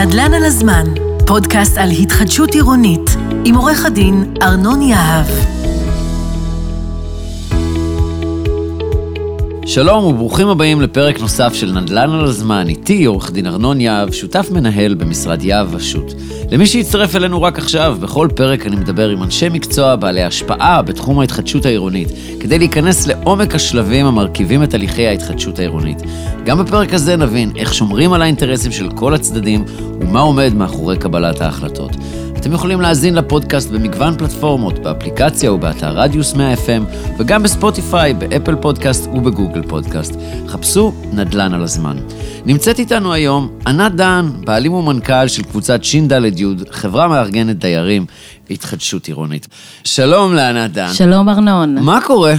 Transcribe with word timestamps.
נדל"ן 0.00 0.34
על 0.34 0.44
הזמן, 0.44 0.86
פודקאסט 1.26 1.78
על 1.78 1.90
התחדשות 1.90 2.54
עירונית, 2.54 3.16
עם 3.44 3.54
עורך 3.54 3.84
הדין 3.86 4.34
ארנון 4.42 4.82
יהב. 4.82 5.59
שלום 9.74 10.04
וברוכים 10.04 10.48
הבאים 10.48 10.80
לפרק 10.80 11.20
נוסף 11.20 11.54
של 11.54 11.72
נדל"ן 11.72 12.10
על 12.10 12.24
הזמן, 12.24 12.68
איתי 12.68 13.04
עורך 13.04 13.32
דין 13.32 13.46
ארנון 13.46 13.80
יהב, 13.80 14.12
שותף 14.12 14.48
מנהל 14.50 14.94
במשרד 14.94 15.42
יהב 15.42 15.74
ושות'. 15.74 16.12
למי 16.50 16.66
שהצטרף 16.66 17.16
אלינו 17.16 17.42
רק 17.42 17.58
עכשיו, 17.58 17.96
בכל 18.00 18.28
פרק 18.34 18.66
אני 18.66 18.76
מדבר 18.76 19.08
עם 19.08 19.22
אנשי 19.22 19.48
מקצוע 19.48 19.96
בעלי 19.96 20.22
השפעה 20.22 20.82
בתחום 20.82 21.20
ההתחדשות 21.20 21.66
העירונית, 21.66 22.08
כדי 22.40 22.58
להיכנס 22.58 23.06
לעומק 23.06 23.54
השלבים 23.54 24.06
המרכיבים 24.06 24.62
את 24.62 24.74
הליכי 24.74 25.06
ההתחדשות 25.06 25.58
העירונית. 25.58 26.02
גם 26.44 26.58
בפרק 26.58 26.94
הזה 26.94 27.16
נבין 27.16 27.52
איך 27.56 27.74
שומרים 27.74 28.12
על 28.12 28.22
האינטרסים 28.22 28.72
של 28.72 28.90
כל 28.90 29.14
הצדדים 29.14 29.64
ומה 30.00 30.20
עומד 30.20 30.54
מאחורי 30.54 30.96
קבלת 30.96 31.40
ההחלטות. 31.40 31.96
אתם 32.40 32.52
יכולים 32.52 32.80
להאזין 32.80 33.14
לפודקאסט 33.14 33.70
במגוון 33.70 34.18
פלטפורמות, 34.18 34.78
באפליקציה 34.78 35.52
ובאתר 35.52 35.98
רדיוס 35.98 36.34
100 36.34 36.54
FM, 36.54 36.82
וגם 37.18 37.42
בספוטיפיי, 37.42 38.14
באפל 38.14 38.56
פודקאסט 38.56 39.06
ובגוגל 39.06 39.62
פודקאסט. 39.62 40.14
חפשו 40.48 40.92
נדל"ן 41.12 41.54
על 41.54 41.62
הזמן. 41.62 41.96
נמצאת 42.46 42.78
איתנו 42.78 43.12
היום 43.12 43.48
ענת 43.66 43.94
דן, 43.94 44.30
בעלים 44.44 44.72
ומנכ"ל 44.72 45.28
של 45.28 45.42
קבוצת 45.42 45.84
ש"ד-י, 45.84 46.44
חברה 46.70 47.08
מארגנת 47.08 47.58
דיירים, 47.58 48.06
התחדשות 48.50 49.06
עירונית. 49.06 49.48
שלום 49.84 50.34
לענת 50.34 50.72
דן. 50.72 50.92
שלום 50.92 51.28
ארנון. 51.28 51.78
מה 51.78 52.00
קורה? 52.06 52.34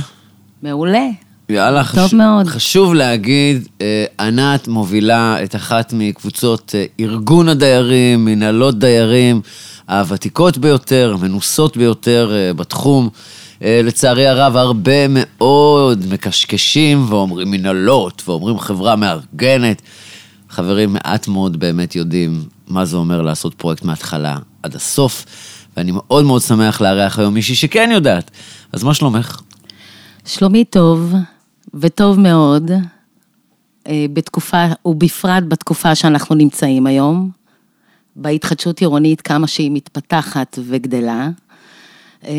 מעולה. 0.64 1.06
יאללה, 1.50 1.84
טוב 1.84 2.08
חש... 2.08 2.14
מאוד. 2.14 2.48
חשוב 2.48 2.94
להגיד, 2.94 3.68
אה, 3.82 4.06
ענת 4.20 4.68
מובילה 4.68 5.44
את 5.44 5.56
אחת 5.56 5.94
מקבוצות 5.98 6.76
אה, 6.76 6.86
ארגון 7.00 7.50
הדיירים, 7.50 8.26
מנהלות 8.26 8.80
דיירים, 8.80 9.42
הוותיקות 9.92 10.58
ביותר, 10.58 11.16
המנוסות 11.20 11.78
ביותר 11.78 12.32
אה, 12.34 12.54
בתחום. 12.54 13.10
אה, 13.64 13.82
לצערי 13.84 14.28
הרב, 14.28 14.56
הרבה 14.56 15.08
מאוד 15.10 16.06
מקשקשים 16.10 17.06
ואומרים 17.10 17.52
מנהלות, 17.52 18.24
ואומרים 18.28 18.60
חברה 18.60 18.96
מארגנת. 18.96 19.82
חברים, 20.50 20.94
מעט 20.94 21.28
מאוד 21.28 21.60
באמת 21.60 21.96
יודעים 21.96 22.44
מה 22.68 22.86
זה 22.86 22.98
אומר 22.98 23.22
לעשות 23.22 23.54
פרויקט 23.54 23.84
מההתחלה 23.84 24.38
עד 24.64 24.76
הסוף, 24.76 25.26
ואני 25.78 25.92
מאוד 25.92 26.26
מאוד 26.26 26.42
שמח 26.42 26.82
לארח 26.82 27.20
היום 27.20 27.34
מישהי 27.34 27.56
שכן 27.56 27.90
יודעת. 27.94 28.32
אז 28.74 28.84
מה 28.84 28.94
שלומך? 28.94 29.42
שלומי 30.26 30.66
טוב, 30.66 31.14
וטוב 31.74 32.20
מאוד, 32.20 32.72
אה, 33.88 34.06
בתקופה, 34.14 34.66
ובפרט 34.86 35.44
בתקופה 35.48 35.96
שאנחנו 35.96 36.36
נמצאים 36.36 36.88
היום, 36.88 37.41
בהתחדשות 38.16 38.80
עירונית, 38.80 39.22
כמה 39.22 39.48
שהיא 39.48 39.72
מתפתחת 39.72 40.60
וגדלה. 40.68 41.30
אה, 42.28 42.32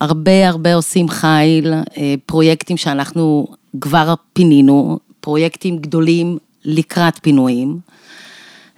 הרבה 0.00 0.48
הרבה 0.48 0.74
עושים 0.74 1.08
חיל, 1.08 1.74
אה, 1.74 2.14
פרויקטים 2.26 2.76
שאנחנו 2.76 3.46
כבר 3.80 4.14
פינינו, 4.32 4.98
פרויקטים 5.20 5.78
גדולים 5.78 6.38
לקראת 6.64 7.18
פינויים. 7.22 7.78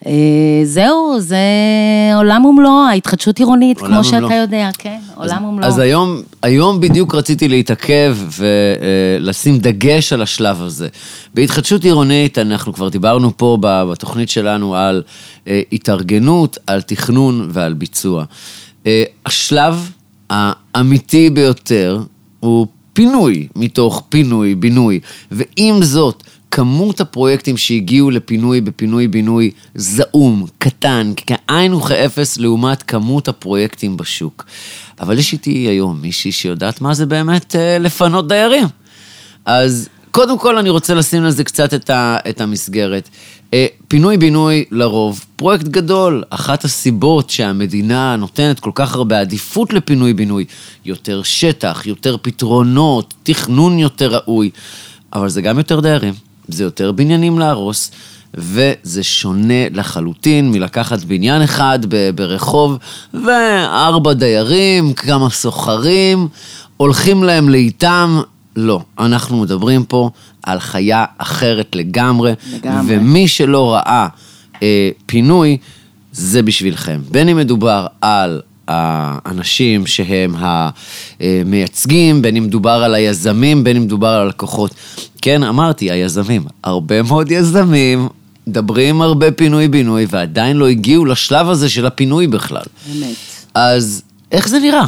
אה, 0.06 0.12
זהו, 0.65 1.17
זה 1.19 1.37
עולם 2.15 2.45
ומלואו, 2.45 2.87
ההתחדשות 2.91 3.39
עירונית, 3.39 3.79
כמו 3.79 3.87
ומלואו. 3.87 4.05
שאתה 4.05 4.34
יודע, 4.34 4.70
כן, 4.79 4.98
עולם 5.15 5.45
ומלואו. 5.45 5.69
אז 5.69 5.79
היום, 5.79 6.23
היום 6.42 6.81
בדיוק 6.81 7.15
רציתי 7.15 7.48
להתעכב 7.48 8.17
ולשים 8.39 9.59
דגש 9.59 10.13
על 10.13 10.23
השלב 10.23 10.63
הזה. 10.63 10.89
בהתחדשות 11.35 11.85
עירונית, 11.85 12.39
אנחנו 12.39 12.73
כבר 12.73 12.89
דיברנו 12.89 13.36
פה 13.36 13.58
בתוכנית 13.61 14.30
שלנו 14.30 14.77
על 14.77 15.02
אה, 15.48 15.63
התארגנות, 15.73 16.58
על 16.67 16.83
תכנון 16.83 17.48
ועל 17.53 17.74
ביצוע. 17.74 18.24
אה, 18.86 19.03
השלב 19.27 19.91
האמיתי 20.30 21.30
ביותר 21.30 22.03
הוא 22.41 22.67
פינוי, 22.92 23.48
מתוך 23.57 24.03
פינוי, 24.08 24.55
בינוי. 24.55 25.01
ועם 25.30 25.83
זאת, 25.83 26.23
כמות 26.50 27.00
הפרויקטים 27.00 27.56
שהגיעו 27.56 28.11
לפינוי 28.11 28.61
בפינוי-בינוי 28.61 29.50
זעום, 29.74 30.46
קטן, 30.58 31.12
כאין 31.16 31.74
וכאפס 31.74 32.38
לעומת 32.38 32.83
כמות 32.83 33.28
הפרויקטים 33.28 33.96
בשוק. 33.96 34.44
אבל 35.00 35.18
יש 35.18 35.33
איתי 35.33 35.50
היום 35.50 36.00
מישהי 36.02 36.33
שיודעת 36.33 36.80
מה 36.80 36.94
זה 36.94 37.06
באמת 37.06 37.56
אה, 37.56 37.78
לפנות 37.78 38.28
דיירים. 38.28 38.66
אז 39.44 39.88
קודם 40.11 40.38
כל 40.38 40.58
אני 40.58 40.70
רוצה 40.70 40.94
לשים 40.94 41.24
לזה 41.24 41.44
קצת 41.44 41.74
את, 41.74 41.90
ה, 41.90 42.18
את 42.28 42.40
המסגרת. 42.40 43.08
אה, 43.55 43.67
פינוי-בינוי 43.88 44.64
לרוב, 44.70 45.24
פרויקט 45.36 45.64
גדול, 45.64 46.22
אחת 46.30 46.64
הסיבות 46.64 47.30
שהמדינה 47.30 48.17
נותנת 48.17 48.61
כל 48.61 48.70
כך 48.74 48.94
הרבה 48.94 49.20
עדיפות 49.20 49.72
לפינוי-בינוי, 49.72 50.44
יותר 50.84 51.22
שטח, 51.22 51.86
יותר 51.86 52.17
פתרונות, 52.22 53.14
תכנון 53.22 53.78
יותר 53.78 54.14
ראוי, 54.14 54.50
אבל 55.12 55.28
זה 55.28 55.42
גם 55.42 55.58
יותר 55.58 55.80
דיירים, 55.80 56.14
זה 56.52 56.64
יותר 56.64 56.92
בניינים 56.92 57.38
להרוס, 57.38 57.90
וזה 58.34 59.02
שונה 59.02 59.68
לחלוטין 59.72 60.50
מלקחת 60.52 61.05
בניין 61.05 61.42
אחד 61.42 61.78
ב- 61.88 62.11
ברחוב 62.14 62.78
וארבע 63.24 64.12
דיירים, 64.12 64.92
כמה 64.92 65.30
סוחרים, 65.30 66.28
הולכים 66.77 67.24
להם 67.24 67.48
לאיתם. 67.48 68.20
לא, 68.56 68.80
אנחנו 68.98 69.40
מדברים 69.40 69.84
פה 69.84 70.11
על 70.42 70.61
חיה 70.61 71.05
אחרת 71.18 71.77
לגמרי, 71.77 72.33
לגמרי. 72.55 72.96
ומי 72.96 73.28
שלא 73.28 73.72
ראה 73.74 74.06
אה, 74.62 74.90
פינוי, 75.06 75.56
זה 76.12 76.42
בשבילכם. 76.42 77.00
בין 77.11 77.28
אם 77.28 77.36
מדובר 77.36 77.86
על 78.00 78.40
האנשים 78.70 79.86
שהם 79.86 80.35
המייצגים, 81.20 82.23
בין 82.23 82.36
אם 82.36 82.45
מדובר 82.45 82.70
על 82.85 82.95
היזמים, 82.95 83.64
בין 83.64 83.77
אם 83.77 83.83
מדובר 83.83 84.08
על 84.08 84.20
הלקוחות. 84.20 84.75
כן, 85.23 85.42
אמרתי, 85.42 85.91
היזמים. 85.91 86.45
הרבה 86.64 87.03
מאוד 87.03 87.30
יזמים 87.30 88.09
מדברים 88.47 89.03
הרבה 89.03 89.33
פינוי-בינוי, 89.33 90.07
ועדיין 90.11 90.57
לא 90.57 90.69
הגיעו 90.69 91.05
לשלב 91.05 91.48
הזה 91.48 91.69
של 91.69 91.86
הפינוי 91.86 92.27
בכלל. 92.27 92.63
באמת. 92.92 93.14
אז 93.55 94.03
איך 94.33 94.48
זה 94.48 94.59
נראה? 94.59 94.86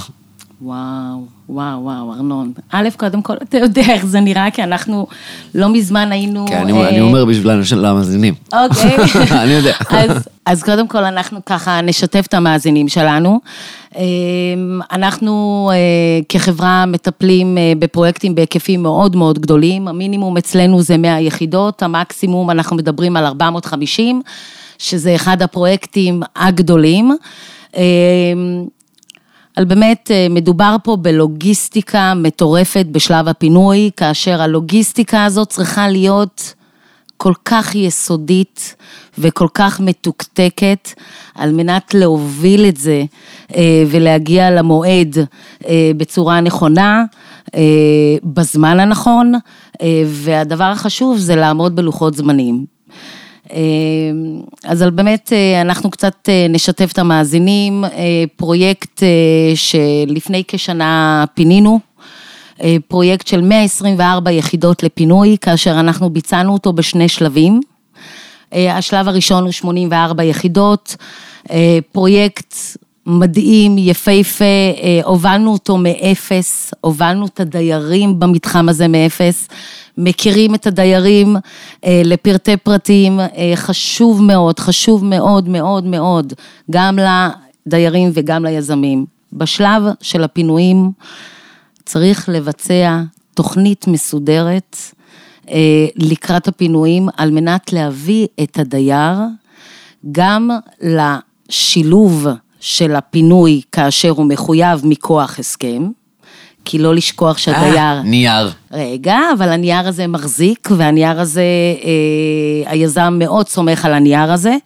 וואו, 0.62 1.26
וואו, 1.52 1.82
וואו, 1.82 2.12
ארנון. 2.12 2.52
א', 2.70 2.88
קודם 2.96 3.22
כל, 3.22 3.34
אתה 3.42 3.58
יודע 3.58 3.82
איך 3.82 4.06
זה 4.06 4.20
נראה, 4.20 4.50
כי 4.50 4.62
אנחנו 4.62 5.06
לא 5.54 5.68
מזמן 5.68 6.12
היינו... 6.12 6.46
כן, 6.48 6.56
אני, 6.56 6.72
אה, 6.72 6.88
אני 6.88 7.00
אומר 7.00 7.24
בשביל 7.24 7.52
למאזינים. 7.72 8.34
אוקיי. 8.52 8.96
אני 9.42 9.52
יודע. 9.52 9.72
אז, 9.88 10.28
אז 10.46 10.62
קודם 10.62 10.88
כל, 10.88 11.04
אנחנו 11.04 11.44
ככה 11.46 11.80
נשתף 11.80 12.24
את 12.28 12.34
המאזינים 12.34 12.88
שלנו. 12.88 13.40
אה, 13.96 14.02
אנחנו 14.92 15.70
אה, 15.72 16.20
כחברה 16.28 16.86
מטפלים 16.86 17.58
אה, 17.58 17.72
בפרויקטים 17.78 18.34
בהיקפים 18.34 18.82
מאוד 18.82 19.16
מאוד 19.16 19.38
גדולים. 19.38 19.88
המינימום 19.88 20.36
אצלנו 20.36 20.82
זה 20.82 20.96
100 20.96 21.20
יחידות, 21.20 21.82
המקסימום 21.82 22.50
אנחנו 22.50 22.76
מדברים 22.76 23.16
על 23.16 23.26
450, 23.26 24.22
שזה 24.78 25.14
אחד 25.14 25.42
הפרויקטים 25.42 26.22
הגדולים. 26.36 27.16
על 29.56 29.64
באמת, 29.64 30.10
אה, 30.10 30.26
מדובר 30.30 30.76
פה 30.82 30.96
בלוגיסטיקה 30.96 32.14
מטורפת 32.16 32.86
בשלב 32.92 33.28
הפינוי, 33.28 33.90
כאשר 33.96 34.42
הלוגיסטיקה 34.42 35.24
הזאת 35.24 35.48
צריכה 35.48 35.88
להיות 35.88 36.54
כל 37.16 37.32
כך 37.44 37.74
יסודית 37.74 38.76
וכל 39.18 39.48
כך 39.54 39.80
מתוקתקת, 39.80 40.88
על 41.34 41.52
מנת 41.52 41.94
להוביל 41.94 42.68
את 42.68 42.76
זה 42.76 43.04
אה, 43.56 43.84
ולהגיע 43.90 44.50
למועד 44.50 45.16
אה, 45.68 45.90
בצורה 45.96 46.40
נכונה, 46.40 47.04
בזמן 48.24 48.80
הנכון, 48.80 49.32
והדבר 50.06 50.64
החשוב 50.64 51.18
זה 51.18 51.36
לעמוד 51.36 51.76
בלוחות 51.76 52.14
זמנים. 52.14 52.64
אה, 53.52 53.58
אז 54.64 54.82
באמת, 54.82 55.32
אה, 55.32 55.60
אנחנו 55.60 55.90
קצת 55.90 56.28
אה, 56.28 56.46
נשתף 56.48 56.92
את 56.92 56.98
המאזינים, 56.98 57.84
אה, 57.84 57.90
פרויקט 58.36 59.02
שלפני 59.54 60.42
כשנה 60.48 61.24
פינינו, 61.34 61.80
פרויקט 62.88 63.26
של 63.26 63.40
124 63.40 64.30
יחידות 64.30 64.82
לפינוי, 64.82 65.36
כאשר 65.40 65.80
אנחנו 65.80 66.10
ביצענו 66.10 66.52
אותו 66.52 66.72
בשני 66.72 67.08
שלבים. 67.08 67.60
השלב 68.52 69.08
הראשון 69.08 69.44
הוא 69.44 69.52
84 69.52 70.24
יחידות, 70.24 70.96
פרויקט 71.92 72.54
מדהים, 73.06 73.78
יפהפה, 73.78 74.44
הובלנו 75.04 75.52
אותו 75.52 75.76
מאפס, 75.76 76.74
הובלנו 76.80 77.26
את 77.26 77.40
הדיירים 77.40 78.20
במתחם 78.20 78.68
הזה 78.68 78.88
מאפס, 78.88 79.48
מכירים 79.98 80.54
את 80.54 80.66
הדיירים 80.66 81.36
אה, 81.84 82.02
לפרטי 82.04 82.56
פרטים, 82.56 83.20
אה, 83.20 83.52
חשוב 83.54 84.22
מאוד, 84.22 84.58
חשוב 84.58 85.04
מאוד 85.04 85.48
מאוד 85.48 85.84
מאוד, 85.84 86.32
גם 86.70 86.98
לדיירים 87.66 88.10
וגם 88.14 88.44
ליזמים. 88.44 89.06
בשלב 89.32 89.82
של 90.00 90.24
הפינויים 90.24 90.90
צריך 91.84 92.28
לבצע 92.28 93.00
תוכנית 93.34 93.86
מסודרת 93.86 94.76
אה, 95.50 95.86
לקראת 95.96 96.48
הפינויים 96.48 97.08
על 97.16 97.30
מנת 97.30 97.72
להביא 97.72 98.26
את 98.42 98.58
הדייר 98.58 99.16
גם 100.12 100.50
לשילוב 100.80 102.26
של 102.60 102.94
הפינוי 102.94 103.60
כאשר 103.72 104.10
הוא 104.10 104.26
מחויב 104.26 104.80
מכוח 104.84 105.38
הסכם, 105.38 105.82
כי 106.64 106.78
לא 106.78 106.94
לשכוח 106.94 107.38
שהדייר... 107.38 107.76
אה, 107.76 108.02
נייר. 108.04 108.50
רגע, 108.72 109.18
אבל 109.38 109.48
הנייר 109.48 109.88
הזה 109.88 110.06
מחזיק, 110.06 110.68
והנייר 110.76 111.20
הזה, 111.20 111.42
אה, 111.84 112.70
היזם 112.70 113.16
מאוד 113.18 113.48
סומך 113.48 113.84
על 113.84 113.94
הנייר 113.94 114.32
הזה. 114.32 114.56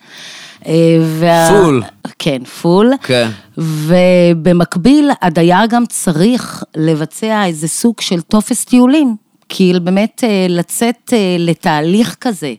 אה, 0.66 0.72
וה... 1.00 1.48
פול. 1.48 1.82
כן, 2.18 2.44
פול. 2.44 2.92
כן. 3.02 3.28
ובמקביל, 3.58 5.10
הדייר 5.22 5.66
גם 5.68 5.86
צריך 5.86 6.64
לבצע 6.76 7.44
איזה 7.44 7.68
סוג 7.68 8.00
של 8.00 8.20
טופס 8.20 8.64
טיולים. 8.64 9.16
כי 9.48 9.72
באמת 9.82 10.24
אה, 10.24 10.46
לצאת 10.48 11.12
אה, 11.12 11.36
לתהליך 11.38 12.16
כזה, 12.20 12.54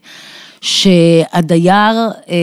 שהדייר 0.61 2.09
אה, 2.29 2.35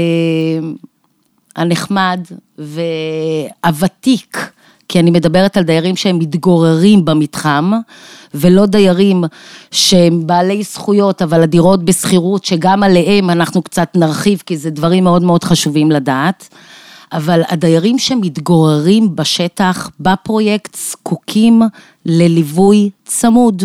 הנחמד 1.56 2.20
והוותיק, 2.58 4.50
כי 4.88 5.00
אני 5.00 5.10
מדברת 5.10 5.56
על 5.56 5.64
דיירים 5.64 5.96
שהם 5.96 6.18
מתגוררים 6.18 7.04
במתחם, 7.04 7.72
ולא 8.34 8.66
דיירים 8.66 9.24
שהם 9.70 10.26
בעלי 10.26 10.62
זכויות, 10.62 11.22
אבל 11.22 11.42
הדירות 11.42 11.84
בשכירות, 11.84 12.44
שגם 12.44 12.82
עליהם 12.82 13.30
אנחנו 13.30 13.62
קצת 13.62 13.88
נרחיב, 13.94 14.42
כי 14.46 14.56
זה 14.56 14.70
דברים 14.70 15.04
מאוד 15.04 15.22
מאוד 15.22 15.44
חשובים 15.44 15.90
לדעת. 15.90 16.48
אבל 17.12 17.42
הדיירים 17.48 17.98
שמתגוררים 17.98 19.16
בשטח, 19.16 19.90
בפרויקט, 20.00 20.76
זקוקים 20.76 21.62
לליווי 22.06 22.90
צמוד, 23.04 23.62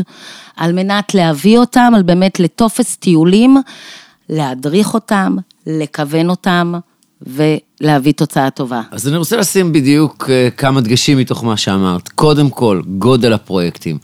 על 0.57 0.73
מנת 0.73 1.13
להביא 1.13 1.57
אותם, 1.57 1.93
על 1.95 2.03
באמת 2.03 2.39
לטופס 2.39 2.95
טיולים, 2.95 3.57
להדריך 4.29 4.93
אותם, 4.93 5.35
לכוון 5.67 6.29
אותם, 6.29 6.73
ולהביא 7.21 8.13
תוצאה 8.13 8.49
טובה. 8.49 8.81
אז 8.91 9.07
אני 9.07 9.17
רוצה 9.17 9.37
לשים 9.37 9.73
בדיוק 9.73 10.29
אה, 10.29 10.49
כמה 10.57 10.81
דגשים 10.81 11.17
מתוך 11.17 11.43
מה 11.43 11.57
שאמרת. 11.57 12.09
קודם 12.09 12.49
כל, 12.49 12.81
גודל 12.97 13.33
הפרויקטים. 13.33 13.97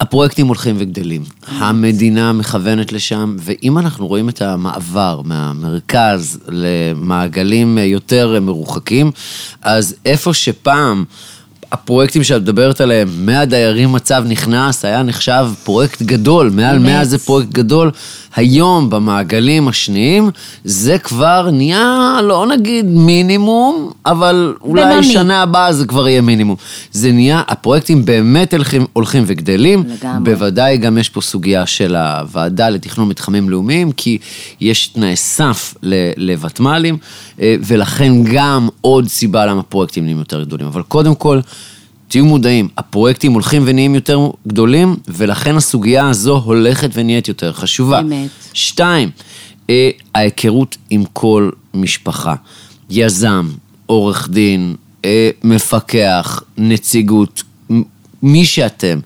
הפרויקטים 0.00 0.46
הולכים 0.46 0.76
וגדלים, 0.78 1.22
המדינה 1.46 2.32
מכוונת 2.32 2.92
לשם, 2.92 3.36
ואם 3.38 3.78
אנחנו 3.78 4.06
רואים 4.06 4.28
את 4.28 4.42
המעבר 4.42 5.20
מהמרכז 5.24 6.40
למעגלים 6.48 7.78
יותר 7.78 8.40
מרוחקים, 8.40 9.10
אז 9.62 9.94
איפה 10.04 10.34
שפעם 10.34 11.04
הפרויקטים 11.72 12.24
שאת 12.24 12.42
מדברת 12.42 12.80
עליהם, 12.80 13.08
100 13.26 13.44
דיירים 13.44 13.92
מצב 13.92 14.24
נכנס, 14.28 14.84
היה 14.84 15.02
נחשב 15.02 15.46
פרויקט 15.64 16.02
גדול, 16.02 16.50
מעל 16.50 16.78
100 16.78 17.04
זה 17.04 17.18
פרויקט 17.18 17.52
גדול. 17.52 17.90
היום 18.36 18.90
במעגלים 18.90 19.68
השניים, 19.68 20.30
זה 20.64 20.98
כבר 20.98 21.50
נהיה, 21.52 22.20
לא 22.22 22.46
נגיד 22.46 22.86
מינימום, 22.86 23.90
אבל 24.06 24.54
אולי 24.60 24.84
בינוני. 24.84 25.12
שנה 25.12 25.42
הבאה 25.42 25.72
זה 25.72 25.86
כבר 25.86 26.08
יהיה 26.08 26.20
מינימום. 26.20 26.56
זה 26.92 27.12
נהיה, 27.12 27.42
הפרויקטים 27.48 28.04
באמת 28.04 28.54
הולכים, 28.54 28.86
הולכים 28.92 29.24
וגדלים. 29.26 29.84
לגמרי. 29.86 30.34
בוודאי 30.34 30.76
גם 30.76 30.98
יש 30.98 31.08
פה 31.08 31.20
סוגיה 31.20 31.66
של 31.66 31.96
הוועדה 31.96 32.70
לתכנון 32.70 33.08
מתחמים 33.08 33.50
לאומיים, 33.50 33.92
כי 33.92 34.18
יש 34.60 34.86
תנאי 34.86 35.16
סף 35.16 35.74
לוותמ"לים, 36.16 36.98
אה, 37.40 37.56
ולכן 37.66 38.12
גם 38.32 38.68
עוד 38.80 39.08
סיבה 39.08 39.46
למה 39.46 39.62
פרויקטים 39.62 40.04
נהיים 40.04 40.18
יותר 40.18 40.44
גדולים. 40.44 40.66
אבל 40.66 40.82
קודם 40.82 41.14
כל, 41.14 41.40
תהיו 42.08 42.24
מודעים, 42.24 42.68
הפרויקטים 42.78 43.32
הולכים 43.32 43.62
ונהיים 43.66 43.94
יותר 43.94 44.20
גדולים, 44.46 44.96
ולכן 45.08 45.56
הסוגיה 45.56 46.08
הזו 46.08 46.36
הולכת 46.36 46.90
ונהיית 46.94 47.28
יותר 47.28 47.52
חשובה. 47.52 48.00
אמת. 48.00 48.30
שתיים, 48.52 49.10
אה, 49.70 49.90
ההיכרות 50.14 50.76
עם 50.90 51.04
כל 51.12 51.50
משפחה. 51.74 52.34
יזם, 52.90 53.48
עורך 53.86 54.28
דין, 54.30 54.74
אה, 55.04 55.30
מפקח, 55.44 56.42
נציגות, 56.58 57.42
מי 58.22 58.44
שאתם, 58.44 59.00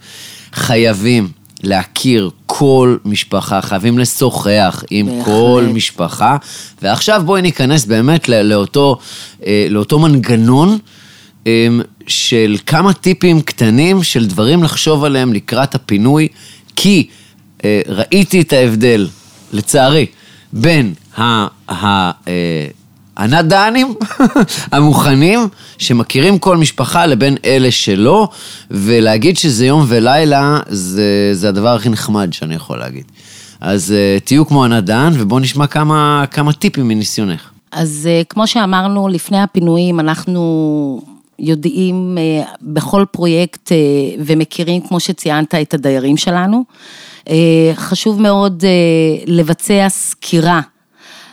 חייבים 0.52 1.28
להכיר 1.62 2.30
כל 2.46 2.96
משפחה, 3.04 3.62
חייבים 3.62 3.98
לשוחח 3.98 4.84
עם 4.90 5.06
בהחלט. 5.06 5.24
כל 5.24 5.66
משפחה. 5.72 6.36
ועכשיו 6.82 7.22
בואי 7.26 7.42
ניכנס 7.42 7.84
באמת 7.84 8.28
לאותו, 8.28 8.98
אה, 9.46 9.66
לאותו 9.70 9.98
מנגנון. 9.98 10.78
אמ, 11.68 11.80
של 12.06 12.56
כמה 12.66 12.92
טיפים 12.92 13.40
קטנים 13.40 14.02
של 14.02 14.26
דברים 14.26 14.62
לחשוב 14.62 15.04
עליהם 15.04 15.32
לקראת 15.32 15.74
הפינוי, 15.74 16.28
כי 16.76 17.06
אה, 17.64 17.80
ראיתי 17.88 18.40
את 18.40 18.52
ההבדל, 18.52 19.08
לצערי, 19.52 20.06
בין 20.52 20.94
אה, 21.18 21.46
הנדנים 23.16 23.94
המוכנים, 24.72 25.48
שמכירים 25.78 26.38
כל 26.38 26.56
משפחה, 26.56 27.06
לבין 27.06 27.36
אלה 27.44 27.70
שלא, 27.70 28.28
ולהגיד 28.70 29.36
שזה 29.36 29.66
יום 29.66 29.84
ולילה, 29.88 30.60
זה, 30.68 31.30
זה 31.32 31.48
הדבר 31.48 31.74
הכי 31.74 31.88
נחמד 31.88 32.32
שאני 32.32 32.54
יכול 32.54 32.78
להגיד. 32.78 33.04
אז 33.60 33.94
uh, 33.94 34.24
תהיו 34.24 34.46
כמו 34.46 34.64
הנדן, 34.64 35.12
ובואו 35.14 35.40
נשמע 35.40 35.66
כמה, 35.66 36.24
כמה 36.30 36.52
טיפים 36.52 36.88
מניסיונך. 36.88 37.50
אז 37.72 38.08
uh, 38.08 38.26
כמו 38.28 38.46
שאמרנו, 38.46 39.08
לפני 39.08 39.40
הפינויים, 39.40 40.00
אנחנו 40.00 41.00
יודעים 41.38 42.18
אה, 42.18 42.52
בכל 42.62 43.04
פרויקט 43.10 43.72
אה, 43.72 43.76
ומכירים, 44.18 44.80
כמו 44.80 45.00
שציינת, 45.00 45.54
את 45.54 45.74
הדיירים 45.74 46.16
שלנו. 46.16 46.64
אה, 47.28 47.70
חשוב 47.74 48.22
מאוד 48.22 48.64
לבצע 49.26 49.88
סקירה 49.88 50.60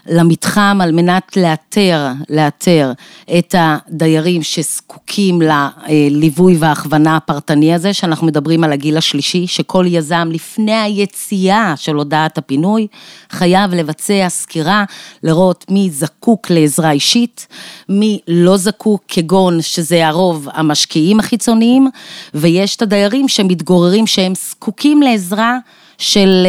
למתחם 0.07 0.80
על 0.81 0.92
מנת 0.92 1.38
לאתר, 1.38 2.07
לאתר 2.30 2.92
את 3.38 3.56
הדיירים 3.57 4.44
שזקוקים 4.44 5.42
לליווי 5.42 6.57
וההכוונה 6.60 7.16
הפרטני 7.16 7.74
הזה, 7.74 7.94
שאנחנו 7.94 8.28
מדברים 8.28 8.63
על 8.63 8.74
הגיל 8.74 8.98
השלישי, 8.98 9.48
שכל 9.48 9.86
יזם 9.88 10.30
לפני 10.31 10.75
היציאה 10.75 11.74
של 11.78 11.96
הודעת 11.96 12.38
הפינוי, 12.38 12.88
חייב 13.30 13.74
לבצע 13.74 14.30
סקירה, 14.30 14.84
לראות 15.24 15.66
מי 15.69 15.90
זקוק 15.92 16.50
לעזרה 16.50 16.92
אישית, 16.92 17.48
מי 17.90 18.19
לא 18.28 18.57
זקוק, 18.57 19.04
כגון 19.07 19.62
שזה 19.62 20.07
הרוב 20.07 20.48
המשקיעים 20.54 21.19
החיצוניים, 21.19 21.90
ויש 22.33 22.76
את 22.76 22.81
הדיירים 22.81 23.28
שמתגוררים 23.28 24.07
שהם 24.07 24.33
זקוקים 24.35 25.02
לעזרה 25.02 25.57
של 25.97 26.47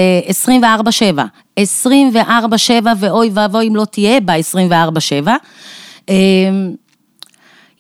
24-7, 1.57 1.61
24-7 1.61 1.63
ואוי 3.01 3.31
ואבוי 3.35 3.69
אם 3.69 3.77
לא 3.77 3.85
תהיה 3.85 4.21
בה 4.21 4.33
24-7. 5.25 5.29
אמ, 6.09 6.75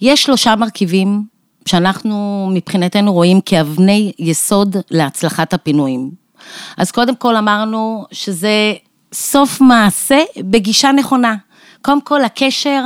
יש 0.00 0.22
שלושה 0.22 0.56
מרכיבים 0.56 1.22
שאנחנו 1.68 2.48
מבחינתנו 2.54 3.12
רואים 3.12 3.40
כאבני 3.40 4.12
יסוד 4.18 4.76
להצלחת 4.90 5.54
הפינויים. 5.54 6.10
אז 6.76 6.90
קודם 6.90 7.16
כל 7.16 7.36
אמרנו 7.36 8.04
שזה 8.12 8.74
סוף 9.12 9.60
מעשה 9.60 10.22
בגישה 10.36 10.92
נכונה. 10.92 11.34
קודם 11.82 12.00
כל 12.00 12.24
הקשר 12.24 12.84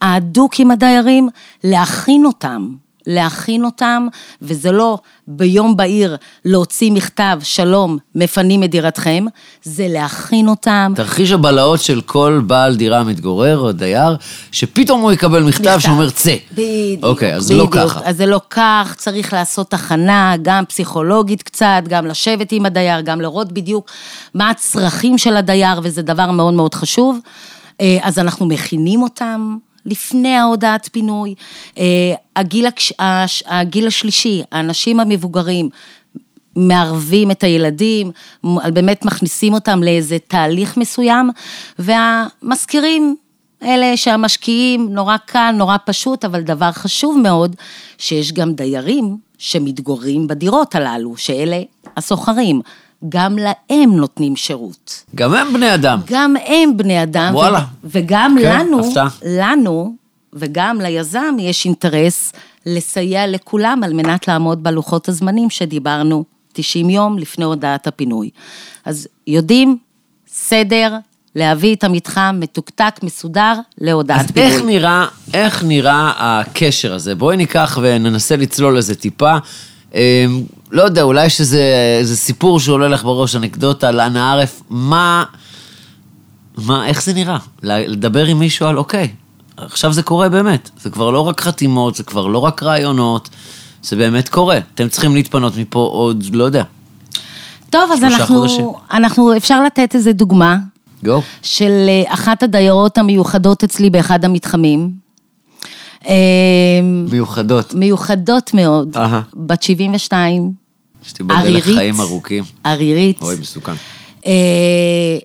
ההדוק 0.00 0.60
עם 0.60 0.70
הדיירים, 0.70 1.28
להכין 1.64 2.24
אותם 2.24 2.74
להכין 3.06 3.64
אותם, 3.64 4.06
וזה 4.42 4.72
לא 4.72 4.98
ביום 5.26 5.76
בהיר 5.76 6.16
להוציא 6.44 6.92
מכתב, 6.92 7.38
שלום, 7.42 7.98
מפנים 8.14 8.64
את 8.64 8.70
דירתכם, 8.70 9.24
זה 9.62 9.86
להכין 9.88 10.48
אותם. 10.48 10.92
תרחיש 10.96 11.30
הבלהות 11.32 11.80
של 11.80 12.00
כל 12.00 12.40
בעל 12.46 12.76
דירה 12.76 13.04
מתגורר 13.04 13.58
או 13.58 13.72
דייר, 13.72 14.16
שפתאום 14.52 15.00
הוא 15.00 15.12
יקבל 15.12 15.42
מכתב, 15.42 15.60
מכתב. 15.60 15.78
שאומר 15.78 16.10
צא. 16.10 16.36
בדיוק. 16.52 17.04
אוקיי, 17.04 17.34
אז 17.34 17.52
בדיוק. 17.52 17.74
זה 17.74 17.80
לא 17.80 17.88
ככה. 17.88 18.00
אז 18.04 18.16
זה 18.16 18.26
לא 18.26 18.40
כך, 18.50 18.94
צריך 18.96 19.32
לעשות 19.32 19.74
הכנה, 19.74 20.34
גם 20.42 20.64
פסיכולוגית 20.64 21.42
קצת, 21.42 21.82
גם 21.88 22.06
לשבת 22.06 22.52
עם 22.52 22.66
הדייר, 22.66 23.00
גם 23.00 23.20
לראות 23.20 23.52
בדיוק 23.52 23.90
מה 24.34 24.50
הצרכים 24.50 25.18
של 25.18 25.36
הדייר, 25.36 25.80
וזה 25.82 26.02
דבר 26.02 26.30
מאוד 26.30 26.54
מאוד 26.54 26.74
חשוב. 26.74 27.18
אה, 27.80 27.98
אז 28.02 28.18
אנחנו 28.18 28.46
מכינים 28.46 29.02
אותם, 29.02 29.56
לפני 29.86 30.36
ההודעת 30.36 30.88
פינוי, 30.92 31.34
אה, 31.78 31.84
הגיל, 32.36 32.66
הגיל 33.46 33.86
השלישי, 33.86 34.42
האנשים 34.52 35.00
המבוגרים, 35.00 35.68
מערבים 36.56 37.30
את 37.30 37.44
הילדים, 37.44 38.10
באמת 38.72 39.04
מכניסים 39.04 39.54
אותם 39.54 39.82
לאיזה 39.82 40.18
תהליך 40.28 40.76
מסוים, 40.76 41.30
והמזכירים, 41.78 43.16
אלה 43.62 43.96
שהמשקיעים, 43.96 44.88
נורא 44.94 45.16
קל, 45.16 45.54
נורא 45.54 45.76
פשוט, 45.86 46.24
אבל 46.24 46.40
דבר 46.40 46.72
חשוב 46.72 47.18
מאוד, 47.18 47.56
שיש 47.98 48.32
גם 48.32 48.52
דיירים 48.52 49.16
שמתגוררים 49.38 50.26
בדירות 50.26 50.74
הללו, 50.74 51.16
שאלה 51.16 51.60
הסוחרים. 51.96 52.60
גם 53.08 53.38
להם 53.38 53.96
נותנים 53.96 54.36
שירות. 54.36 55.04
גם 55.14 55.34
הם 55.34 55.52
בני 55.52 55.74
אדם. 55.74 56.00
גם 56.06 56.34
הם 56.46 56.76
בני 56.76 57.02
אדם. 57.02 57.34
וואלה. 57.34 57.58
ו- 57.58 57.88
וגם 57.90 58.36
כן, 58.40 58.66
לנו, 58.66 58.86
הפתעה. 58.88 59.08
לנו, 59.26 59.94
וגם 60.32 60.80
ליזם 60.80 61.36
יש 61.38 61.66
אינטרס 61.66 62.32
לסייע 62.66 63.26
לכולם 63.26 63.80
על 63.84 63.92
מנת 63.92 64.28
לעמוד 64.28 64.62
בלוחות 64.62 65.08
הזמנים 65.08 65.50
שדיברנו 65.50 66.24
90 66.52 66.90
יום 66.90 67.18
לפני 67.18 67.44
הודעת 67.44 67.86
הפינוי. 67.86 68.30
אז 68.84 69.08
יודעים, 69.26 69.78
סדר, 70.28 70.96
להביא 71.34 71.74
את 71.74 71.84
המתחם 71.84 72.36
מתוקתק, 72.40 72.94
מסודר, 73.02 73.54
להודעת 73.78 74.20
אז 74.20 74.30
פינוי. 74.30 74.50
איך 74.50 74.62
נראה, 74.64 75.06
איך 75.34 75.64
נראה 75.64 76.12
הקשר 76.18 76.94
הזה? 76.94 77.14
בואי 77.14 77.36
ניקח 77.36 77.78
וננסה 77.82 78.36
לצלול 78.36 78.78
לזה 78.78 78.94
טיפה. 78.94 79.36
לא 80.72 80.82
יודע, 80.82 81.02
אולי 81.02 81.28
איזה 81.98 82.16
סיפור 82.16 82.60
שעולה 82.60 82.88
לך 82.88 83.04
בראש, 83.04 83.36
אנקדוטה, 83.36 83.90
לאנה 83.90 84.32
ערף, 84.32 84.62
מה, 84.70 85.24
מה, 86.56 86.86
איך 86.86 87.02
זה 87.02 87.12
נראה? 87.14 87.38
לדבר 87.62 88.24
עם 88.24 88.38
מישהו 88.38 88.66
על, 88.66 88.78
אוקיי, 88.78 89.08
עכשיו 89.56 89.92
זה 89.92 90.02
קורה 90.02 90.28
באמת. 90.28 90.70
זה 90.80 90.90
כבר 90.90 91.10
לא 91.10 91.20
רק 91.20 91.40
חתימות, 91.40 91.94
זה 91.94 92.02
כבר 92.02 92.26
לא 92.26 92.38
רק 92.38 92.62
רעיונות, 92.62 93.28
זה 93.82 93.96
באמת 93.96 94.28
קורה. 94.28 94.58
אתם 94.74 94.88
צריכים 94.88 95.14
להתפנות 95.14 95.56
מפה 95.56 95.78
עוד, 95.78 96.24
לא 96.32 96.44
יודע. 96.44 96.62
טוב, 97.70 97.90
אז 97.92 98.04
אנחנו, 98.04 98.36
חודשים. 98.36 98.66
אנחנו, 98.92 99.36
אפשר 99.36 99.62
לתת 99.64 99.94
איזה 99.94 100.12
דוגמה 100.12 100.56
גו. 101.04 101.22
של 101.42 101.86
אה, 101.88 102.14
אחת 102.14 102.42
הדיירות 102.42 102.98
המיוחדות 102.98 103.64
אצלי 103.64 103.90
באחד 103.90 104.24
המתחמים. 104.24 104.90
אה, 106.08 106.14
מיוחדות. 107.10 107.74
מיוחדות 107.74 108.54
מאוד, 108.54 108.96
אהה. 108.96 109.20
בת 109.34 109.62
72, 109.62 110.52
שתיבדל 111.02 111.34
לך 111.34 111.40
ערירית. 111.40 111.64
חיים 111.64 112.00
ארוכים. 112.00 112.44
ערירית. 112.64 113.22
אוי, 113.22 113.36
מסוכן. 113.40 113.72
אה, 114.26 115.18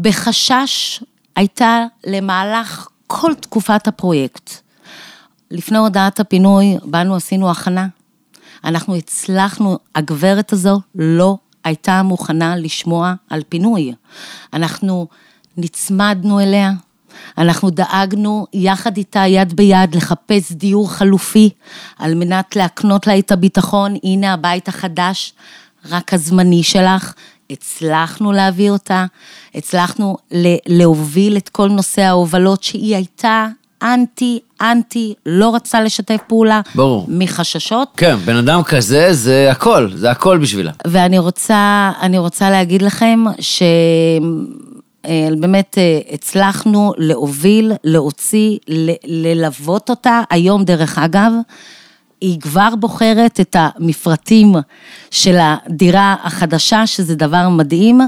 בחשש 0.00 1.02
הייתה 1.36 1.84
למהלך 2.06 2.88
כל 3.06 3.34
תקופת 3.40 3.88
הפרויקט. 3.88 4.50
לפני 5.50 5.78
הודעת 5.78 6.20
הפינוי, 6.20 6.76
באנו, 6.84 7.14
עשינו 7.16 7.50
הכנה. 7.50 7.86
אנחנו 8.64 8.96
הצלחנו, 8.96 9.78
הגברת 9.94 10.52
הזו 10.52 10.80
לא 10.94 11.36
הייתה 11.64 12.02
מוכנה 12.02 12.56
לשמוע 12.56 13.14
על 13.30 13.42
פינוי. 13.48 13.92
אנחנו 14.52 15.06
נצמדנו 15.56 16.40
אליה, 16.40 16.72
אנחנו 17.38 17.70
דאגנו 17.70 18.46
יחד 18.52 18.96
איתה, 18.96 19.26
יד 19.26 19.56
ביד, 19.56 19.94
לחפש 19.94 20.52
דיור 20.52 20.92
חלופי, 20.92 21.50
על 21.98 22.14
מנת 22.14 22.56
להקנות 22.56 23.06
לה 23.06 23.18
את 23.18 23.32
הביטחון, 23.32 23.94
הנה 24.04 24.32
הבית 24.32 24.68
החדש, 24.68 25.32
רק 25.90 26.14
הזמני 26.14 26.62
שלך. 26.62 27.12
הצלחנו 27.50 28.32
להביא 28.32 28.70
אותה, 28.70 29.04
הצלחנו 29.54 30.16
להוביל 30.66 31.36
את 31.36 31.48
כל 31.48 31.68
נושא 31.68 32.02
ההובלות, 32.02 32.62
שהיא 32.62 32.96
הייתה 32.96 33.46
אנטי, 33.82 34.40
אנטי, 34.60 35.14
לא 35.26 35.54
רצה 35.54 35.80
לשתף 35.80 36.20
פעולה. 36.26 36.60
ברור. 36.74 37.06
מחששות. 37.08 37.88
כן, 37.96 38.16
בן 38.16 38.36
אדם 38.36 38.62
כזה 38.62 39.12
זה 39.12 39.50
הכל, 39.50 39.90
זה 39.94 40.10
הכל 40.10 40.38
בשבילה. 40.38 40.72
ואני 40.86 41.18
רוצה, 41.18 41.92
אני 42.00 42.18
רוצה 42.18 42.50
להגיד 42.50 42.82
לכם 42.82 43.24
שבאמת 45.06 45.78
הצלחנו 46.12 46.92
להוביל, 46.96 47.72
להוציא, 47.84 48.58
ללוות 49.04 49.90
אותה. 49.90 50.22
היום, 50.30 50.64
דרך 50.64 50.98
אגב, 50.98 51.32
היא 52.20 52.40
כבר 52.40 52.68
בוחרת 52.80 53.40
את 53.40 53.56
המפרטים 53.58 54.54
של 55.10 55.36
הדירה 55.40 56.16
החדשה, 56.22 56.86
שזה 56.86 57.14
דבר 57.14 57.48
מדהים. 57.48 58.00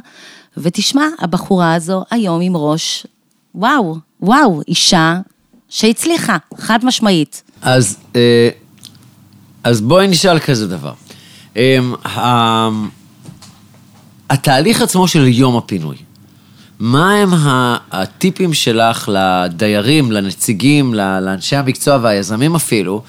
ותשמע, 0.56 1.04
הבחורה 1.20 1.74
הזו 1.74 2.04
היום 2.10 2.40
עם 2.40 2.56
ראש, 2.56 3.06
וואו, 3.54 3.96
וואו, 4.20 4.60
אישה 4.68 5.20
שהצליחה, 5.68 6.36
חד 6.56 6.84
משמעית. 6.84 7.42
אז, 7.62 7.96
אה, 8.16 8.48
אז 9.64 9.80
בואי 9.80 10.06
נשאל 10.08 10.38
כזה 10.38 10.66
דבר. 10.68 10.92
אה, 11.56 11.78
ה- 12.04 12.68
התהליך 14.30 14.82
עצמו 14.82 15.08
של 15.08 15.28
יום 15.28 15.56
הפינוי, 15.56 15.96
מה 16.84 17.14
הם 17.14 17.30
הטיפים 17.92 18.54
שלך 18.54 19.10
לדיירים, 19.12 20.12
לנציגים, 20.12 20.94
לאנשי 20.94 21.56
המקצוע 21.56 21.98
והיזמים 22.02 22.54
אפילו, 22.54 23.02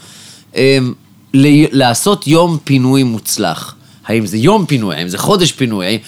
ל- 1.33 1.77
לעשות 1.77 2.27
יום 2.27 2.57
פינוי 2.63 3.03
מוצלח? 3.03 3.75
האם 4.05 4.25
זה 4.25 4.37
יום 4.37 4.65
פינוי? 4.65 4.95
האם 4.95 5.07
זה 5.07 5.17
חודש 5.17 5.51
פינוי? 5.51 5.99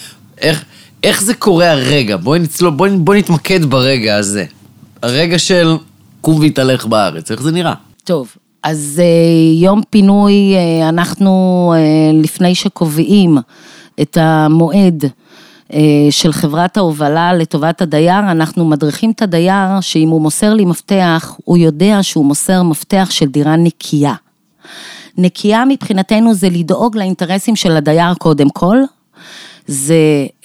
איך, 0.42 0.64
איך 1.04 1.24
זה 1.24 1.34
קורה 1.34 1.72
הרגע? 1.72 2.18
בואי 2.18 2.40
נצלול, 2.40 2.72
בואי, 2.72 2.92
בואי 2.98 3.20
נתמקד 3.20 3.66
ברגע 3.66 4.16
הזה. 4.16 4.46
הרגע 5.02 5.40
של 5.40 5.76
קום 6.22 6.40
והתהלך 6.40 6.86
בארץ, 6.86 7.32
איך 7.32 7.42
זה 7.42 7.52
נראה? 7.52 7.74
טוב, 8.04 8.36
אז 8.64 9.02
אה, 9.04 9.64
יום 9.64 9.82
פינוי, 9.90 10.34
אה, 10.56 10.90
אנחנו 10.90 11.74
אה, 11.78 12.22
לפני 12.22 12.56
שקובעים 12.56 13.38
את 14.02 14.18
המועד 14.22 15.06
של 16.10 16.32
חברת 16.32 16.78
ההובלה 16.78 17.34
לטובת 17.34 17.82
הדייר, 17.82 18.20
אנחנו 18.20 18.66
מדריכים 18.66 19.12
את 19.12 19.22
הדייר 19.22 19.82
שאם 19.82 20.10
הוא 20.10 20.22
מוסר 20.22 20.54
לי 20.54 20.66
מפתח, 20.66 21.36
הוא 21.44 21.58
יודע 21.58 22.00
שהוא 22.02 22.26
מוסר 22.26 22.64
מפתח 22.64 23.08
של 23.12 23.26
דירה 23.26 23.56
נקייה. 23.56 24.14
נקייה 25.18 25.64
מבחינתנו 25.70 26.34
זה 26.34 26.50
לדאוג 26.50 26.98
לאינטרסים 26.98 27.56
של 27.56 27.72
הדייר 27.78 28.14
קודם 28.14 28.50
כל, 28.50 28.78
זה 29.68 29.96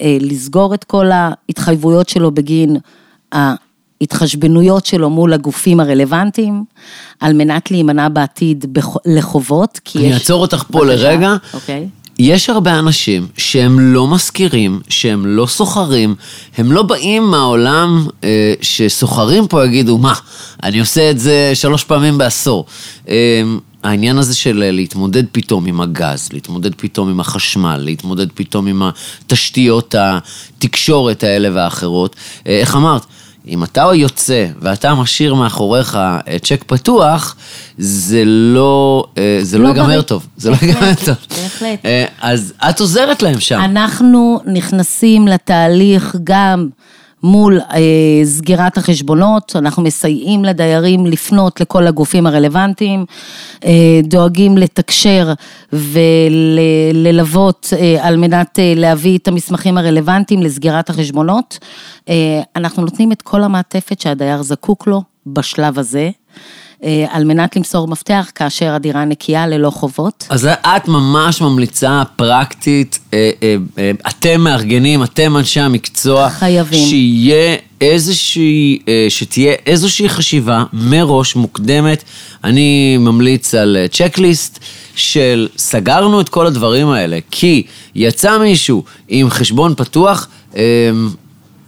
אה, 0.01 0.17
לסגור 0.21 0.73
את 0.73 0.83
כל 0.83 1.05
ההתחייבויות 1.11 2.09
שלו 2.09 2.31
בגין 2.31 2.77
ההתחשבנויות 4.01 4.85
שלו 4.85 5.09
מול 5.09 5.33
הגופים 5.33 5.79
הרלוונטיים, 5.79 6.63
על 7.19 7.33
מנת 7.33 7.71
להימנע 7.71 8.09
בעתיד 8.09 8.65
בח- 8.73 8.97
לחובות, 9.05 9.79
כי 9.85 9.99
יש... 9.99 10.05
אני 10.05 10.13
אעצור 10.13 10.41
אותך 10.41 10.63
פה 10.71 10.79
בבקשה. 10.79 10.95
לרגע. 11.03 11.33
אוקיי. 11.53 11.87
יש 12.19 12.49
הרבה 12.49 12.79
אנשים 12.79 13.27
שהם 13.37 13.79
לא 13.79 14.07
משכירים, 14.07 14.81
שהם 14.89 15.25
לא 15.25 15.45
סוחרים, 15.45 16.15
הם 16.57 16.71
לא 16.71 16.83
באים 16.83 17.23
מהעולם 17.23 18.07
אה, 18.23 18.53
שסוחרים 18.61 19.47
פה 19.47 19.65
יגידו, 19.65 19.97
מה, 19.97 20.13
אני 20.63 20.79
עושה 20.79 21.11
את 21.11 21.19
זה 21.19 21.51
שלוש 21.53 21.83
פעמים 21.83 22.17
בעשור. 22.17 22.65
אה, 23.09 23.43
העניין 23.83 24.17
הזה 24.17 24.35
של 24.35 24.63
אה, 24.63 24.71
להתמודד 24.71 25.23
פתאום 25.31 25.65
עם 25.65 25.81
הגז, 25.81 26.29
להתמודד 26.33 26.75
פתאום 26.75 27.09
עם 27.09 27.19
החשמל, 27.19 27.77
להתמודד 27.77 28.31
פתאום 28.31 28.67
עם 28.67 28.81
התשתיות 28.83 29.95
התקשורת 29.97 31.23
האלה 31.23 31.49
והאחרות, 31.53 32.15
אה, 32.47 32.59
איך 32.59 32.75
אמרת? 32.75 33.05
אם 33.47 33.63
אתה 33.63 33.89
יוצא 33.95 34.47
ואתה 34.61 34.95
משאיר 34.95 35.33
מאחוריך 35.33 35.95
אה, 35.95 36.39
צ'ק 36.39 36.63
פתוח, 36.67 37.35
זה 37.77 38.23
לא, 38.25 39.05
אה, 39.17 39.39
זה 39.41 39.57
לא 39.57 39.63
לא 39.63 39.69
ייגמר. 39.69 40.01
טוב. 40.01 40.27
זה 40.37 40.49
לא 40.49 40.55
ייגמר 40.61 40.93
טוב. 41.05 41.15
בהחלט. 41.29 41.85
אה, 41.85 42.05
אז 42.21 42.53
את 42.69 42.79
עוזרת 42.79 43.23
להם 43.23 43.39
שם. 43.39 43.59
אנחנו 43.63 44.39
נכנסים 44.45 45.27
לתהליך 45.27 46.15
גם 46.23 46.69
מול 47.23 47.59
אה, 47.59 47.79
סגירת 48.23 48.77
החשבונות, 48.77 49.55
אנחנו 49.55 49.83
מסייעים 49.83 50.45
לדיירים 50.45 51.05
לפנות 51.05 51.61
לכל 51.61 51.87
הגופים 51.87 52.27
הרלוונטיים, 52.27 53.05
אה, 53.65 53.99
דואגים 54.03 54.57
לתקשר 54.57 55.33
וללוות 56.93 57.69
אה, 57.73 58.07
על 58.07 58.17
מנת 58.17 58.59
אה, 58.59 58.73
להביא 58.75 59.17
את 59.17 59.27
המסמכים 59.27 59.77
הרלוונטיים 59.77 60.41
לסגירת 60.41 60.89
החשבונות. 60.89 61.59
אה, 62.09 62.41
אנחנו 62.55 62.83
נותנים 62.83 63.11
את 63.11 63.21
כל 63.21 63.43
המעטפת 63.43 64.01
שהדייר 64.01 64.41
זקוק 64.41 64.87
לו 64.87 65.01
בשלב 65.27 65.79
הזה. 65.79 66.09
אה, 66.83 67.05
על 67.09 67.23
מנת 67.23 67.55
למסור 67.55 67.87
מפתח 67.87 68.31
כאשר 68.35 68.73
הדירה 68.73 69.05
נקייה 69.05 69.47
ללא 69.47 69.69
חובות. 69.69 70.27
אז 70.29 70.45
את 70.45 70.87
ממש 70.87 71.41
ממליצה 71.41 72.03
פרקטית, 72.15 72.99
אה, 73.13 73.31
אה, 73.77 73.91
אתם 74.07 74.41
מארגנים, 74.41 75.03
אתם 75.03 75.37
אנשי 75.37 75.59
המקצוע, 75.59 76.29
חייבים. 76.29 76.87
שיהיה 76.87 77.55
איזושהי, 77.81 78.79
שתהיה 79.09 79.53
איזושהי 79.65 80.09
חשיבה 80.09 80.63
מראש 80.73 81.35
מוקדמת. 81.35 82.03
אני 82.43 82.97
ממליץ 82.97 83.55
על 83.55 83.77
צ'קליסט 83.91 84.59
של 84.95 85.47
סגרנו 85.57 86.21
את 86.21 86.29
כל 86.29 86.47
הדברים 86.47 86.89
האלה, 86.89 87.19
כי 87.31 87.63
יצא 87.95 88.37
מישהו 88.37 88.83
עם 89.07 89.29
חשבון 89.29 89.73
פתוח, 89.77 90.27
אה, 90.55 90.61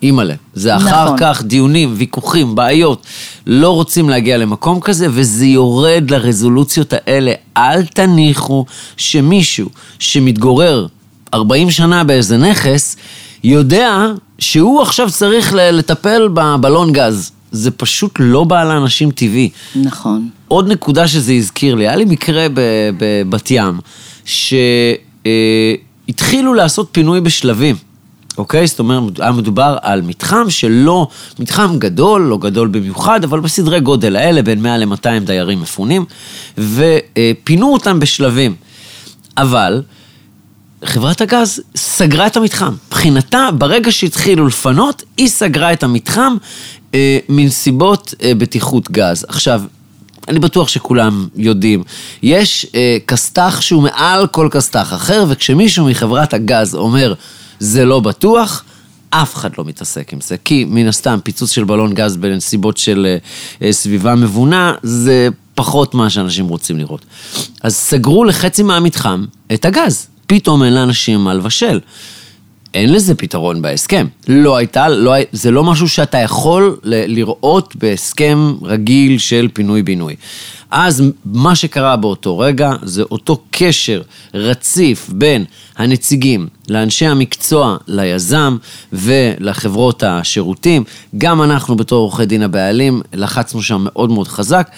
אימא'לה. 0.06 0.34
זה 0.54 0.76
אחר 0.76 1.06
נכון. 1.06 1.18
כך 1.20 1.44
דיונים, 1.44 1.94
ויכוחים, 1.98 2.56
בעיות. 2.56 3.06
לא 3.48 3.70
רוצים 3.70 4.10
להגיע 4.10 4.38
למקום 4.38 4.80
כזה, 4.80 5.08
וזה 5.12 5.46
יורד 5.46 6.12
לרזולוציות 6.12 6.94
האלה. 6.94 7.32
אל 7.58 7.86
תניחו 7.86 8.66
שמישהו 8.98 9.70
שמתגורר 10.00 10.88
40 11.34 11.72
שנה 11.72 12.04
באיזה 12.04 12.38
נכס, 12.38 12.96
יודע 13.44 14.06
שהוא 14.40 14.82
עכשיו 14.82 15.12
צריך 15.12 15.54
לטפל 15.54 16.28
בבלון 16.34 16.94
גז. 16.94 17.32
זה 17.52 17.72
פשוט 17.72 18.16
לא 18.20 18.44
בא 18.44 18.64
לאנשים 18.64 19.12
טבעי. 19.12 19.50
נכון. 19.76 20.30
עוד 20.48 20.72
נקודה 20.72 21.08
שזה 21.08 21.34
הזכיר 21.34 21.76
לי, 21.76 21.88
היה 21.88 21.96
לי 21.96 22.06
מקרה 22.06 22.48
בבת 22.98 23.52
ים, 23.52 23.80
שהתחילו 25.26 26.54
לעשות 26.54 26.90
פינוי 26.92 27.22
בשלבים, 27.22 27.76
אוקיי? 28.38 28.68
זאת 28.68 28.80
אומרת, 28.80 29.20
היה 29.20 29.32
מדובר 29.32 29.78
על 29.82 30.02
מתחם 30.02 30.50
שלא, 30.50 31.08
מתחם 31.40 31.80
גדול, 31.80 32.22
לא 32.22 32.38
גדול 32.38 32.68
במיוחד, 32.68 33.24
אבל 33.24 33.40
בסדרי 33.40 33.80
גודל 33.80 34.16
האלה, 34.16 34.42
בין 34.42 34.62
100 34.62 34.78
ל-200 34.78 35.26
דיירים 35.26 35.62
מפונים, 35.62 36.06
ופינו 36.58 37.74
אותם 37.74 38.00
בשלבים. 38.00 38.56
אבל 39.38 39.82
חברת 40.86 41.22
הגז 41.22 41.62
סגרה 41.76 42.28
את 42.28 42.38
המתחם. 42.38 42.74
מבחינתה, 42.88 43.50
ברגע 43.58 43.92
שהתחילו 43.92 44.48
לפנות, 44.48 45.04
היא 45.18 45.28
סגרה 45.28 45.74
את 45.74 45.84
המתחם 45.84 46.36
אה, 46.94 47.18
מנסיבות 47.30 48.14
אה, 48.24 48.32
בטיחות 48.38 48.92
גז. 48.92 49.26
עכשיו, 49.28 49.62
אני 50.28 50.40
בטוח 50.40 50.68
שכולם 50.68 51.28
יודעים, 51.36 51.84
יש 52.24 52.66
אה, 52.76 52.98
כסת"ח 53.08 53.62
שהוא 53.62 53.84
מעל 53.84 54.28
כל 54.28 54.50
כסת"ח 54.52 54.94
אחר, 54.94 55.26
וכשמישהו 55.30 55.86
מחברת 55.86 56.34
הגז 56.34 56.76
אומר, 56.76 57.14
זה 57.60 57.86
לא 57.86 58.00
בטוח, 58.00 58.64
אף 59.10 59.36
אחד 59.36 59.50
לא 59.58 59.66
מתעסק 59.66 60.14
עם 60.14 60.22
זה, 60.22 60.36
כי 60.38 60.66
מן 60.70 60.88
הסתם 60.88 61.20
פיצוץ 61.24 61.52
של 61.52 61.64
בלון 61.64 61.94
גז 61.94 62.18
בנסיבות 62.18 62.78
של 62.78 63.06
אה, 63.10 63.18
אה, 63.68 63.74
סביבה 63.74 64.16
מבונה, 64.16 64.74
זה 64.84 65.28
פחות 65.56 65.94
מה 65.94 66.10
שאנשים 66.10 66.48
רוצים 66.48 66.78
לראות. 66.78 67.06
אז 67.62 67.76
סגרו 67.76 68.24
לחצי 68.24 68.64
מהמתחם 68.64 69.26
את 69.54 69.66
הגז, 69.66 70.08
פתאום 70.28 70.64
אין 70.64 70.74
לאנשים 70.74 71.20
מה 71.20 71.34
לבשל. 71.34 71.80
אין 72.74 72.94
לזה 72.94 73.16
פתרון 73.16 73.62
בהסכם. 73.62 74.08
לא 74.28 74.58
הייתה, 74.58 74.90
לא, 74.90 75.14
זה 75.32 75.52
לא 75.52 75.64
משהו 75.64 75.90
שאתה 75.90 76.18
יכול 76.18 76.78
ל- 76.84 77.16
לראות 77.16 77.76
בהסכם 77.76 78.54
רגיל 78.62 79.18
של 79.18 79.48
פינוי-בינוי. 79.54 80.16
אז 80.72 81.04
מה 81.26 81.56
שקרה 81.56 81.96
באותו 81.96 82.40
רגע 82.40 82.72
זה 82.84 83.04
אותו 83.12 83.44
קשר 83.52 84.02
רציף 84.34 85.10
בין 85.10 85.46
הנציגים 85.78 86.48
לאנשי 86.70 87.06
המקצוע, 87.06 87.78
ליזם 87.88 88.58
ולחברות 88.94 90.04
השירותים. 90.04 90.84
גם 91.18 91.42
אנחנו 91.42 91.76
בתור 91.76 92.00
עורכי 92.00 92.26
דין 92.26 92.42
הבעלים 92.42 93.02
לחצנו 93.14 93.62
שם 93.62 93.82
מאוד 93.86 94.10
מאוד 94.12 94.28
חזק. 94.28 94.70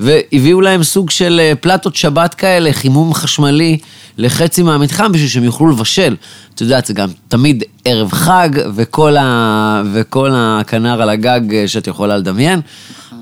והביאו 0.00 0.60
להם 0.60 0.82
סוג 0.82 1.10
של 1.10 1.40
אה, 1.40 1.52
פלטות 1.60 1.96
שבת 1.96 2.34
כאלה, 2.34 2.72
חימום 2.72 3.14
חשמלי 3.14 3.78
לחצי 4.18 4.62
מהמתחם 4.62 5.12
בשביל 5.12 5.28
שהם 5.28 5.44
יוכלו 5.44 5.70
לבשל. 5.70 6.16
את 6.54 6.60
יודעת, 6.60 6.86
זה 6.86 6.94
גם 6.94 7.08
תמיד 7.28 7.64
ערב 7.84 8.12
חג 8.12 8.48
וכל, 8.74 9.16
ה... 9.16 9.82
וכל 9.92 10.30
הכנר 10.34 11.02
על 11.02 11.08
הגג 11.08 11.54
אה, 11.54 11.68
שאת 11.68 11.86
יכולה 11.86 12.16
לדמיין, 12.16 12.60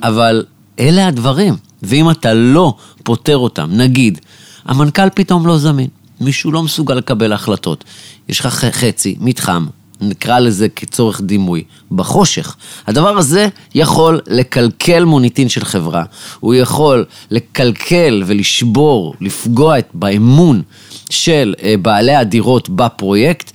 אבל 0.02 0.44
אלה 0.80 1.06
הדברים. 1.06 1.54
ואם 1.82 2.10
אתה 2.10 2.34
לא 2.34 2.74
פותר 3.02 3.36
אותם, 3.36 3.68
נגיד, 3.72 4.18
המנכ"ל 4.64 5.10
פתאום 5.14 5.46
לא 5.46 5.58
זמין, 5.58 5.88
מישהו 6.20 6.52
לא 6.52 6.62
מסוגל 6.62 6.94
לקבל 6.94 7.32
החלטות, 7.32 7.84
יש 8.28 8.40
לך 8.40 8.48
חצי, 8.48 9.16
מתחם, 9.20 9.66
נקרא 10.02 10.38
לזה 10.38 10.68
כצורך 10.68 11.20
דימוי, 11.20 11.64
בחושך. 11.92 12.56
הדבר 12.86 13.18
הזה 13.18 13.48
יכול 13.74 14.20
לקלקל 14.26 15.04
מוניטין 15.04 15.48
של 15.48 15.64
חברה. 15.64 16.04
הוא 16.40 16.54
יכול 16.54 17.04
לקלקל 17.30 18.22
ולשבור, 18.26 19.14
לפגוע 19.20 19.76
באמון 19.94 20.62
של 21.10 21.54
אה, 21.62 21.74
בעלי 21.82 22.14
הדירות 22.14 22.68
בפרויקט. 22.68 23.52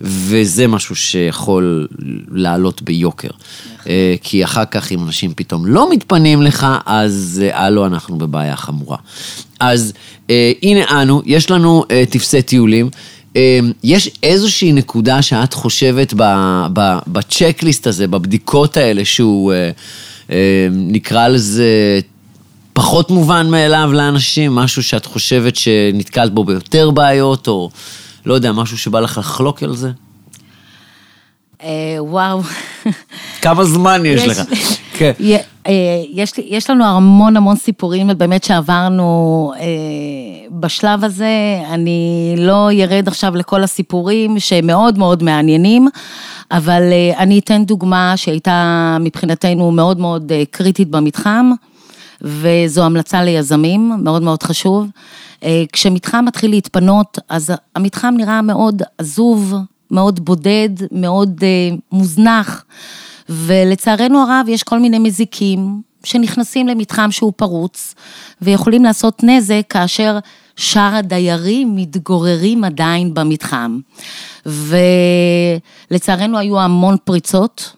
וזה 0.00 0.66
משהו 0.66 0.96
שיכול 0.96 1.88
לעלות 2.30 2.82
ביוקר. 2.82 3.30
אה, 3.88 4.14
כי 4.22 4.44
אחר 4.44 4.64
כך, 4.64 4.92
אם 4.92 5.04
אנשים 5.04 5.32
פתאום 5.36 5.66
לא 5.66 5.90
מתפנים 5.90 6.42
לך, 6.42 6.66
אז 6.86 7.42
אה, 7.44 7.64
הלו, 7.64 7.86
אנחנו 7.86 8.18
בבעיה 8.18 8.56
חמורה. 8.56 8.96
אז 9.60 9.92
הנה 10.62 11.02
אנו, 11.02 11.22
יש 11.26 11.50
לנו 11.50 11.84
טפסי 12.10 12.42
טיולים. 12.42 12.90
יש 13.84 14.10
איזושהי 14.22 14.72
נקודה 14.72 15.22
שאת 15.22 15.54
חושבת 15.54 16.14
בצ'קליסט 17.06 17.86
הזה, 17.86 18.06
בבדיקות 18.06 18.76
האלה, 18.76 19.04
שהוא 19.04 19.52
אה, 19.52 19.70
אה, 20.30 20.68
נקרא 20.70 21.28
לזה 21.28 22.00
פחות 22.72 23.10
מובן 23.10 23.50
מאליו 23.50 23.90
לאנשים, 23.92 24.54
משהו 24.54 24.82
שאת 24.82 25.06
חושבת 25.06 25.56
שנתקלת 25.56 26.34
בו 26.34 26.44
ביותר 26.44 26.90
בעיות, 26.90 27.48
או 27.48 27.70
לא 28.26 28.34
יודע, 28.34 28.52
משהו 28.52 28.78
שבא 28.78 29.00
לך 29.00 29.18
לחלוק 29.18 29.62
על 29.62 29.76
זה? 29.76 29.90
אה, 31.62 31.96
וואו. 31.98 32.40
כמה 33.42 33.64
זמן 33.64 34.02
יש 34.06 34.28
לך? 34.28 34.40
כן. 34.98 35.12
אה, 35.66 35.72
יש, 36.12 36.32
יש 36.38 36.70
לנו 36.70 36.84
המון 36.84 37.36
המון 37.36 37.56
סיפורים 37.56 38.10
באמת 38.16 38.44
שעברנו 38.44 39.52
אה, 39.60 39.64
בשלב 40.50 41.04
הזה, 41.04 41.62
אני 41.70 42.34
לא 42.38 42.72
ירד 42.72 43.08
עכשיו 43.08 43.36
לכל 43.36 43.62
הסיפורים 43.62 44.38
שהם 44.38 44.66
מאוד 44.66 44.98
מאוד 44.98 45.22
מעניינים, 45.22 45.88
אבל 46.50 46.82
אני 47.18 47.38
אתן 47.38 47.64
דוגמה 47.64 48.12
שהייתה 48.16 48.96
מבחינתנו 49.00 49.70
מאוד 49.70 50.00
מאוד 50.00 50.32
קריטית 50.50 50.88
במתחם, 50.88 51.50
וזו 52.26 52.84
המלצה 52.84 53.24
ליזמים, 53.24 53.92
מאוד 54.02 54.22
מאוד 54.22 54.42
חשוב. 54.42 54.86
כשמתחם 55.72 56.24
מתחיל 56.24 56.50
להתפנות, 56.50 57.18
אז 57.28 57.52
המתחם 57.76 58.14
נראה 58.16 58.42
מאוד 58.42 58.82
עזוב, 58.98 59.54
מאוד 59.90 60.24
בודד, 60.24 60.68
מאוד 60.92 61.40
אה, 61.42 61.76
מוזנח, 61.92 62.64
ולצערנו 63.28 64.22
הרב 64.22 64.46
יש 64.48 64.62
כל 64.62 64.78
מיני 64.78 64.98
מזיקים 64.98 65.80
שנכנסים 66.04 66.68
למתחם 66.68 67.10
שהוא 67.10 67.32
פרוץ, 67.36 67.94
ויכולים 68.42 68.84
לעשות 68.84 69.24
נזק 69.24 69.62
כאשר 69.68 70.18
שאר 70.56 70.94
הדיירים 70.94 71.76
מתגוררים 71.76 72.64
עדיין 72.64 73.14
במתחם. 73.14 73.78
ולצערנו 75.90 76.38
היו 76.38 76.60
המון 76.60 76.96
פריצות, 77.04 77.72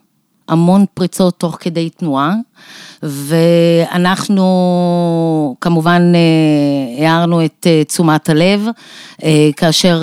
המון 0.49 0.85
פריצות 0.95 1.35
תוך 1.39 1.57
כדי 1.61 1.91
תנועה, 1.91 2.35
ואנחנו 3.03 4.45
כמובן 5.61 6.13
אה, 6.15 7.07
הערנו 7.07 7.45
את 7.45 7.67
אה, 7.67 7.85
תשומת 7.85 8.29
הלב, 8.29 8.67
אה, 9.25 9.49
כאשר 9.57 10.03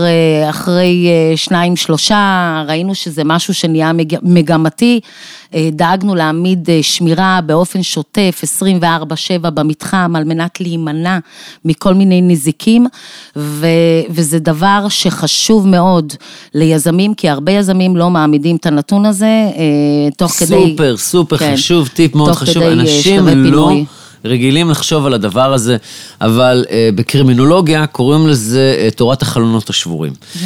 אחרי 0.49 1.07
שניים 1.35 1.75
שלושה 1.75 2.63
ראינו 2.67 2.95
שזה 2.95 3.21
משהו 3.25 3.53
שנהיה 3.53 3.91
מגמתי, 4.21 4.99
דאגנו 5.71 6.15
להעמיד 6.15 6.69
שמירה 6.81 7.39
באופן 7.45 7.83
שוטף 7.83 8.41
24/7 8.43 9.49
במתחם 9.49 10.13
על 10.15 10.23
מנת 10.23 10.61
להימנע 10.61 11.19
מכל 11.65 11.93
מיני 11.93 12.21
נזיקים, 12.21 12.85
ו, 13.35 13.67
וזה 14.09 14.39
דבר 14.39 14.85
שחשוב 14.89 15.67
מאוד 15.67 16.13
ליזמים, 16.53 17.13
כי 17.13 17.29
הרבה 17.29 17.51
יזמים 17.51 17.97
לא 17.97 18.09
מעמידים 18.09 18.55
את 18.55 18.65
הנתון 18.65 19.05
הזה, 19.05 19.49
תוך 20.17 20.31
סופר, 20.31 20.45
כדי... 20.45 20.69
סופר, 20.69 20.97
סופר 20.97 21.37
כן, 21.37 21.53
חשוב, 21.53 21.87
טיפ 21.87 22.15
מאוד 22.15 22.31
חשוב. 22.31 22.44
כדי 22.53 22.67
אנשים 22.67 23.27
לא 23.27 23.71
רגילים 24.25 24.69
לחשוב 24.69 25.05
על 25.05 25.13
הדבר 25.13 25.53
הזה, 25.53 25.77
אבל 26.21 26.65
uh, 26.67 26.71
בקרימינולוגיה 26.95 27.87
קוראים 27.87 28.27
לזה 28.27 28.87
uh, 28.91 28.95
תורת 28.95 29.21
החלונות 29.21 29.69
השבורים. 29.69 30.13
Uh, 30.35 30.39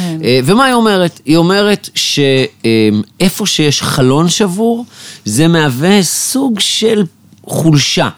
ומה 0.44 0.64
היא 0.64 0.74
אומרת? 0.74 1.20
היא 1.26 1.36
אומרת 1.36 1.88
שאיפה 1.94 3.44
uh, 3.44 3.46
שיש 3.46 3.82
חלון 3.82 4.28
שבור, 4.28 4.84
זה 5.24 5.48
מהווה 5.48 6.02
סוג 6.02 6.60
של 6.60 7.02
חולשה. 7.46 8.08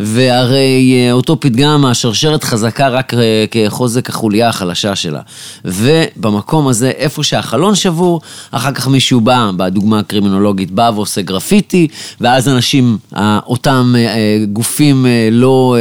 והרי 0.00 0.94
אה, 0.94 1.12
אותו 1.12 1.40
פתגם, 1.40 1.84
השרשרת 1.86 2.44
חזקה 2.44 2.88
רק 2.88 3.14
אה, 3.14 3.44
כחוזק 3.50 4.08
החוליה 4.08 4.48
החלשה 4.48 4.96
שלה. 4.96 5.20
ובמקום 5.64 6.68
הזה, 6.68 6.90
איפה 6.90 7.22
שהחלון 7.22 7.74
שבור, 7.74 8.20
אחר 8.50 8.72
כך 8.72 8.88
מישהו 8.88 9.20
בא, 9.20 9.50
בדוגמה 9.56 9.98
הקרימינולוגית, 9.98 10.70
בא 10.70 10.90
ועושה 10.94 11.22
גרפיטי, 11.22 11.88
ואז 12.20 12.48
אנשים, 12.48 12.98
אותם 13.46 13.94
אה, 13.98 14.44
גופים 14.52 15.06
לא, 15.32 15.76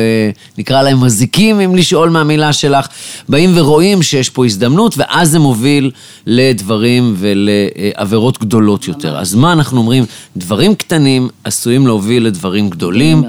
נקרא 0.57 0.81
להם 0.81 1.01
מזיקים, 1.01 1.59
אם 1.59 1.75
לשאול 1.75 2.09
מהמילה 2.09 2.53
שלך, 2.53 2.87
באים 3.29 3.51
ורואים 3.55 4.03
שיש 4.03 4.29
פה 4.29 4.45
הזדמנות, 4.45 4.93
ואז 4.97 5.29
זה 5.31 5.39
מוביל 5.39 5.91
לדברים 6.27 7.15
ולעבירות 7.17 8.39
גדולות 8.39 8.87
יותר. 8.87 9.17
אז 9.17 9.35
מה 9.35 9.53
אנחנו 9.53 9.77
אומרים? 9.79 10.05
דברים 10.37 10.75
קטנים 10.75 11.29
עשויים 11.43 11.87
להוביל 11.87 12.25
לדברים 12.25 12.69
גדולים. 12.69 13.23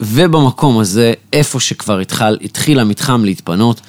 ובמקום 0.00 0.78
הזה, 0.78 1.12
איפה 1.32 1.60
שכבר 1.60 1.98
התחל, 1.98 2.36
התחיל 2.42 2.80
המתחם 2.80 3.24
להתפנות, 3.24 3.80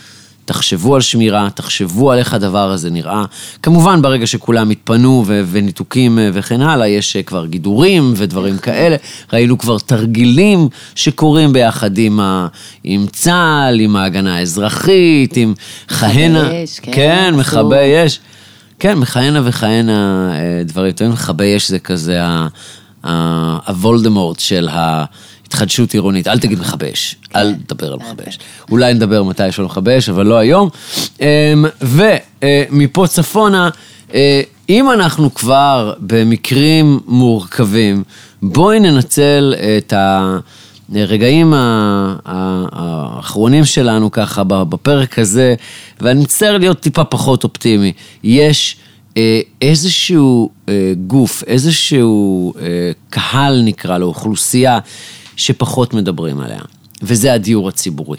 תחשבו 0.45 0.95
על 0.95 1.01
שמירה, 1.01 1.47
תחשבו 1.55 2.11
על 2.11 2.17
איך 2.17 2.33
הדבר 2.33 2.71
הזה 2.71 2.89
נראה. 2.89 3.23
כמובן, 3.63 4.01
ברגע 4.01 4.27
שכולם 4.27 4.69
התפנו 4.69 5.23
ו- 5.27 5.41
וניתוקים 5.51 6.19
אה, 6.19 6.29
וכן 6.33 6.61
הלאה, 6.61 6.87
יש 6.87 7.15
אה, 7.15 7.23
כבר 7.23 7.45
גידורים 7.45 8.13
ודברים 8.15 8.57
כאלה. 8.57 8.95
ראינו 9.33 9.57
כבר 9.57 9.77
תרגילים 9.79 10.67
שקורים 10.95 11.53
ביחד 11.53 11.97
עם, 11.97 12.19
ה- 12.19 12.47
עם 12.83 13.05
צה"ל, 13.11 13.79
עם 13.79 13.95
ההגנה 13.95 14.35
האזרחית, 14.37 15.37
עם 15.37 15.53
כהנה... 15.87 16.63
אש, 16.63 16.79
כן. 16.79 16.91
כן, 16.95 17.33
מכבי 17.37 18.05
אש. 18.05 18.19
כן, 18.79 18.97
מכהנה 18.97 19.41
וכהנה 19.43 20.31
אה, 20.33 20.63
דברים 20.63 20.91
טובים. 20.91 21.13
מכבי 21.13 21.57
אש 21.57 21.69
זה 21.69 21.79
כזה 21.79 22.19
הוולדמורט 23.67 24.39
של 24.39 24.67
ה... 24.71 25.05
התחדשות 25.47 25.93
עירונית, 25.93 26.27
אל 26.27 26.39
תגיד 26.39 26.59
מכבי 26.59 26.93
אש, 26.93 27.15
אל 27.35 27.53
תדבר 27.53 27.93
על 27.93 27.99
מכבי 27.99 28.23
אש. 28.29 28.39
אולי 28.71 28.93
נדבר 28.93 29.23
מתי 29.23 29.47
יש 29.47 29.59
מכבי 29.59 29.97
אש, 29.97 30.09
אבל 30.09 30.25
לא 30.25 30.35
היום. 30.35 30.69
אמ, 31.21 31.25
ומפה 31.81 33.07
צפונה, 33.07 33.69
אה, 34.13 34.41
אם 34.69 34.91
אנחנו 34.91 35.33
כבר 35.33 35.93
במקרים 35.99 36.99
מורכבים, 37.07 38.03
בואי 38.41 38.79
ננצל 38.79 39.55
את 39.77 39.93
הרגעים 40.95 41.53
האחרונים 41.55 43.65
שלנו 43.65 44.11
ככה 44.11 44.43
בפרק 44.43 45.19
הזה, 45.19 45.55
ואני 46.01 46.23
מצטער 46.23 46.57
להיות 46.57 46.79
טיפה 46.79 47.03
פחות 47.03 47.43
אופטימי. 47.43 47.93
יש 48.23 48.77
אה, 49.17 49.39
איזשהו 49.61 50.49
אה, 50.69 50.93
גוף, 51.07 51.43
איזשהו 51.47 52.53
קהל 53.09 53.61
נקרא 53.65 53.97
לו, 53.97 54.07
אוכלוסייה 54.07 54.79
שפחות 55.35 55.93
מדברים 55.93 56.39
עליה, 56.39 56.61
וזה 57.01 57.33
הדיור 57.33 57.69
הציבורי. 57.69 58.17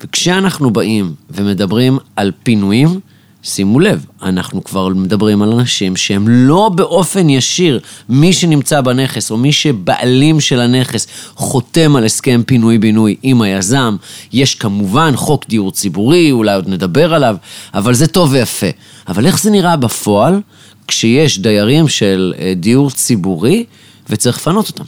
וכשאנחנו 0.00 0.70
באים 0.70 1.14
ומדברים 1.30 1.98
על 2.16 2.32
פינויים, 2.42 3.00
שימו 3.42 3.80
לב, 3.80 4.06
אנחנו 4.22 4.64
כבר 4.64 4.88
מדברים 4.88 5.42
על 5.42 5.52
אנשים 5.52 5.96
שהם 5.96 6.28
לא 6.28 6.70
באופן 6.74 7.30
ישיר, 7.30 7.80
מי 8.08 8.32
שנמצא 8.32 8.80
בנכס 8.80 9.30
או 9.30 9.36
מי 9.36 9.52
שבעלים 9.52 10.40
של 10.40 10.60
הנכס 10.60 11.06
חותם 11.34 11.96
על 11.96 12.04
הסכם 12.04 12.42
פינוי-בינוי 12.46 13.16
עם 13.22 13.42
היזם. 13.42 13.96
יש 14.32 14.54
כמובן 14.54 15.12
חוק 15.16 15.44
דיור 15.48 15.72
ציבורי, 15.72 16.32
אולי 16.32 16.54
עוד 16.54 16.68
נדבר 16.68 17.14
עליו, 17.14 17.36
אבל 17.74 17.94
זה 17.94 18.06
טוב 18.06 18.32
ויפה. 18.32 18.66
אבל 19.08 19.26
איך 19.26 19.42
זה 19.42 19.50
נראה 19.50 19.76
בפועל 19.76 20.40
כשיש 20.88 21.38
דיירים 21.38 21.88
של 21.88 22.34
אה, 22.38 22.52
דיור 22.56 22.90
ציבורי 22.90 23.64
וצריך 24.10 24.36
לפנות 24.36 24.68
אותם? 24.68 24.84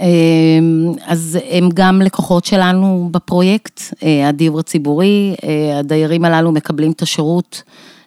אמ, 0.00 0.92
אז 1.06 1.38
הם 1.50 1.68
גם 1.74 2.02
לקוחות 2.02 2.44
שלנו 2.44 3.08
בפרויקט, 3.12 3.80
אה, 4.02 4.28
הדיור 4.28 4.60
הציבורי, 4.60 5.34
אה, 5.44 5.78
הדיירים 5.78 6.24
הללו 6.24 6.52
מקבלים 6.52 6.92
את 6.92 7.02
השירות 7.02 7.62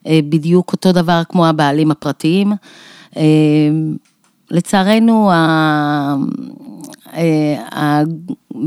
אה, 0.08 0.20
בדיוק 0.30 0.74
אותו 0.74 0.92
דבר 0.92 1.22
כמו 1.30 1.48
הבעלים 1.48 1.92
הפרטיים. 1.92 2.52
לצערנו, 4.52 5.32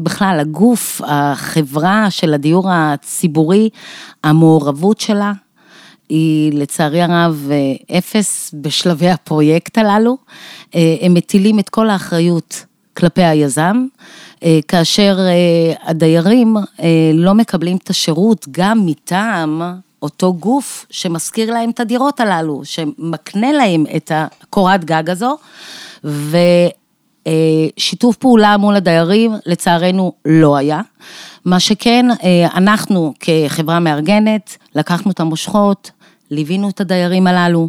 בכלל 0.03 0.39
הגוף, 0.41 1.01
החברה 1.05 2.07
של 2.11 2.35
הדיור 2.35 2.71
הציבורי, 2.71 3.69
המעורבות 4.25 5.01
שלה, 5.01 5.33
היא 6.09 6.53
לצערי 6.53 7.03
הרב 7.03 7.51
אפס 7.99 8.55
בשלבי 8.61 9.11
הפרויקט 9.11 9.79
הללו. 9.79 10.17
הם 10.75 11.15
מטילים 11.15 11.59
את 11.59 11.69
כל 11.69 11.91
האחריות 11.91 12.65
כלפי 12.97 13.23
היזם, 13.23 13.87
אה, 14.45 14.59
כאשר 14.69 15.17
אה, 15.19 15.75
הדיירים 15.91 16.57
אה, 16.57 16.65
לא 17.15 17.35
מקבלים 17.35 17.77
את 17.77 17.91
השירות 17.91 18.47
גם 18.51 18.87
מטעם 18.87 19.63
אותו 20.03 20.35
גוף 20.35 20.87
שמשכיר 20.91 21.53
להם 21.53 21.71
את 21.71 21.81
הדירות 21.81 22.21
הללו, 22.21 22.61
שמקנה 22.65 23.53
להם 23.53 23.85
את 23.97 24.13
הקורת 24.15 24.85
גג 24.85 25.11
הזו, 25.11 25.37
ושיתוף 27.25 28.17
פעולה 28.17 28.57
מול 28.57 28.77
הדיירים 28.77 29.33
לצערנו 29.47 30.13
לא 30.25 30.57
היה. 30.57 30.81
מה 31.45 31.61
שכן, 31.61 32.07
אנחנו 32.55 33.15
כחברה 33.21 33.81
מארגנת, 33.81 34.57
לקחנו 34.75 35.11
את 35.11 35.21
המושכות, 35.21 35.91
ליווינו 36.35 36.69
את 36.69 36.81
הדיירים 36.81 37.27
הללו. 37.27 37.69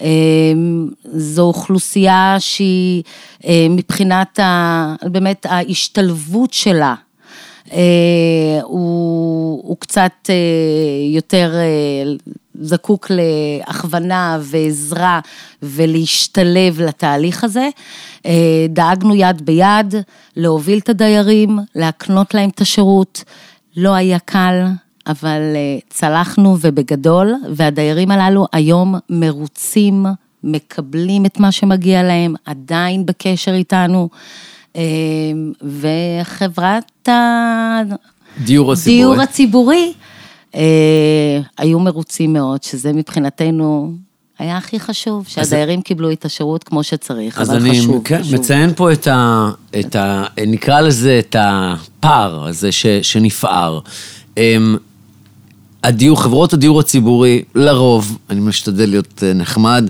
אמ, 0.00 0.88
זו 1.04 1.42
אוכלוסייה 1.42 2.36
שהיא 2.38 3.02
אה, 3.44 3.66
מבחינת 3.70 4.38
ה, 4.38 4.94
באמת 5.02 5.46
ההשתלבות 5.48 6.52
שלה, 6.52 6.94
אה, 7.72 8.60
הוא, 8.62 9.62
הוא 9.64 9.76
קצת 9.80 10.12
אה, 10.28 10.34
יותר 11.14 11.54
זקוק 12.60 13.10
להכוונה 13.10 14.38
ועזרה 14.40 15.20
ולהשתלב 15.62 16.80
לתהליך 16.80 17.44
הזה. 17.44 17.68
דאגנו 18.68 19.14
יד 19.14 19.42
ביד 19.44 19.94
להוביל 20.36 20.78
את 20.78 20.88
הדיירים, 20.88 21.58
להקנות 21.74 22.34
להם 22.34 22.50
את 22.50 22.60
השירות. 22.60 23.24
לא 23.76 23.94
היה 23.94 24.18
קל, 24.18 24.64
אבל 25.06 25.40
אה, 25.54 25.78
צלחנו 25.90 26.56
ובגדול, 26.60 27.34
והדיירים 27.54 28.10
הללו 28.10 28.46
היום 28.52 28.94
מרוצים, 29.10 30.06
מקבלים 30.44 31.26
את 31.26 31.40
מה 31.40 31.52
שמגיע 31.52 32.02
להם, 32.02 32.34
עדיין 32.44 33.06
בקשר 33.06 33.54
איתנו, 33.54 34.08
אה, 34.76 34.82
וחברת 35.62 37.08
הדיור 38.38 38.72
הציבורי, 38.72 39.22
הציבורי 39.22 39.92
אה, 40.54 41.40
היו 41.58 41.80
מרוצים 41.80 42.32
מאוד, 42.32 42.62
שזה 42.62 42.92
מבחינתנו 42.92 43.92
היה 44.38 44.56
הכי 44.56 44.80
חשוב, 44.80 45.24
שהדיירים 45.28 45.82
קיבלו 45.82 46.10
את 46.10 46.24
השירות 46.24 46.64
כמו 46.64 46.82
שצריך, 46.82 47.38
אבל 47.38 47.70
חשוב. 47.70 47.96
אז 47.96 48.02
כן, 48.04 48.14
אני 48.14 48.34
מציין 48.34 48.74
פה 48.74 48.92
את 48.92 49.06
ה, 49.06 49.50
את 49.80 49.96
ה... 49.96 50.24
נקרא 50.46 50.80
לזה 50.80 51.18
את 51.18 51.36
הפער 51.38 52.46
הזה 52.46 52.72
ש, 52.72 52.86
שנפער. 52.86 53.80
הדיור, 55.84 56.22
חברות 56.22 56.52
הדיור 56.52 56.80
הציבורי, 56.80 57.42
לרוב, 57.54 58.18
אני 58.30 58.40
משתדל 58.40 58.88
להיות 58.88 59.22
אה, 59.22 59.32
נחמד, 59.32 59.88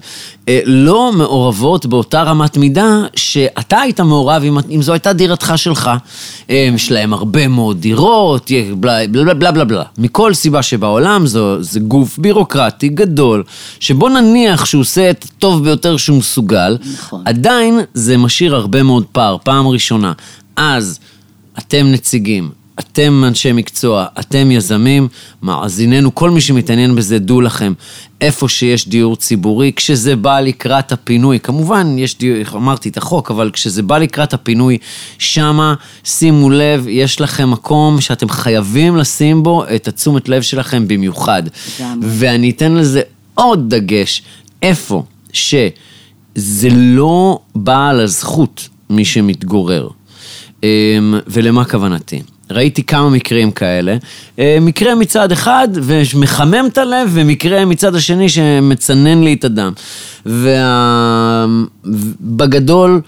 אה, 0.49 0.61
לא 0.65 1.13
מעורבות 1.13 1.87
באותה 1.87 2.23
רמת 2.23 2.57
מידה 2.57 3.03
שאתה 3.17 3.79
היית 3.81 4.01
מעורב 4.01 4.43
אם, 4.43 4.59
אם 4.71 4.83
זו 4.83 4.93
הייתה 4.93 5.13
דירתך 5.13 5.53
שלך. 5.57 5.91
אה, 6.51 6.71
יש 6.75 6.93
להם 6.93 7.13
הרבה 7.13 7.49
מאוד 7.49 7.81
דירות, 7.81 8.51
בלה 8.77 9.07
בלה 9.11 9.35
בלה 9.35 9.53
בלה 9.53 9.65
בלה. 9.65 9.85
מכל 9.99 10.35
סיבה 10.35 10.63
שבעולם 10.63 11.27
זו, 11.27 11.63
זה 11.63 11.81
גוף 11.81 12.19
בירוקרטי 12.19 12.89
גדול, 12.89 13.43
שבוא 13.81 14.11
נניח 14.11 14.65
שהוא 14.65 14.81
עושה 14.81 15.11
את 15.11 15.25
הטוב 15.25 15.65
ביותר 15.65 15.97
שהוא 15.97 16.19
מסוגל, 16.19 16.79
נכון. 16.95 17.23
עדיין 17.25 17.81
זה 17.95 18.17
משאיר 18.17 18.55
הרבה 18.55 18.83
מאוד 18.83 19.05
פער, 19.13 19.37
פעם 19.45 19.69
ראשונה. 19.69 20.13
אז 20.57 20.99
אתם 21.59 21.87
נציגים, 21.93 22.51
אתם 22.81 23.23
אנשי 23.27 23.53
מקצוע, 23.53 24.07
אתם 24.21 24.51
יזמים, 24.51 25.09
מאזיננו, 25.43 26.15
כל 26.15 26.31
מי 26.31 26.41
שמתעניין 26.41 26.95
בזה, 26.95 27.19
דעו 27.19 27.41
לכם, 27.41 27.73
איפה 28.21 28.49
שיש 28.49 28.89
דיור 28.89 29.17
ציבורי, 29.17 29.73
כשזה 29.77 30.17
בא 30.17 30.41
לקראת 30.41 30.93
הפינוי, 30.93 31.41
כמובן, 31.41 31.99
יש 31.99 32.19
דיור, 32.19 32.37
אמרתי 32.55 32.89
את 32.89 32.97
החוק, 32.97 33.31
אבל 33.31 33.51
כשזה 33.51 33.83
בא 33.83 33.99
לקראת 33.99 34.35
הפינוי, 34.35 34.79
שמה, 35.19 35.75
שימו 36.05 36.51
לב, 36.51 36.87
יש 36.89 37.21
לכם 37.21 37.51
מקום 37.51 38.01
שאתם 38.01 38.29
חייבים 38.29 38.97
לשים 38.97 39.43
בו 39.43 39.65
את 39.75 39.89
התשומת 39.89 40.29
לב 40.29 40.43
שלכם 40.43 40.89
במיוחד. 40.89 41.43
גם. 41.81 42.01
ואני 42.03 42.51
אתן 42.51 42.73
לזה 42.73 43.03
עוד 43.35 43.75
דגש, 43.75 44.23
איפה 44.63 45.03
שזה 45.33 46.69
לא 46.71 47.39
בעל 47.55 48.01
הזכות, 48.01 48.69
מי 48.91 49.05
שמתגורר. 49.05 49.89
אמ, 50.63 51.15
ולמה 51.27 51.65
כוונתי? 51.65 52.23
ראיתי 52.51 52.83
כמה 52.83 53.11
מקרים 53.11 53.51
כאלה. 53.51 53.97
אה, 54.39 54.59
מקרה 54.61 54.95
מצד 54.95 55.33
אחד 55.33 55.69
ומחמם 55.75 56.65
את 56.67 56.79
הלב, 56.79 57.11
ומקרה 57.13 57.65
מצד 57.65 57.95
השני 57.95 58.29
שמצנן 58.29 59.23
לי 59.25 59.33
את 59.33 59.45
הדם. 59.45 59.73
ובגדול... 61.87 63.01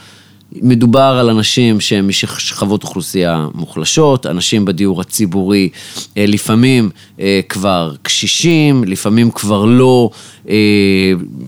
מדובר 0.63 1.17
על 1.21 1.31
אנשים 1.31 1.81
שהם 1.81 2.09
משכבות 2.09 2.83
אוכלוסייה 2.83 3.47
מוחלשות, 3.55 4.27
אנשים 4.27 4.65
בדיור 4.65 5.01
הציבורי, 5.01 5.69
אה, 6.17 6.25
לפעמים 6.27 6.91
אה, 7.21 7.41
כבר 7.49 7.95
קשישים, 8.03 8.85
לפעמים 8.85 9.31
כבר 9.31 9.65
לא, 9.65 10.11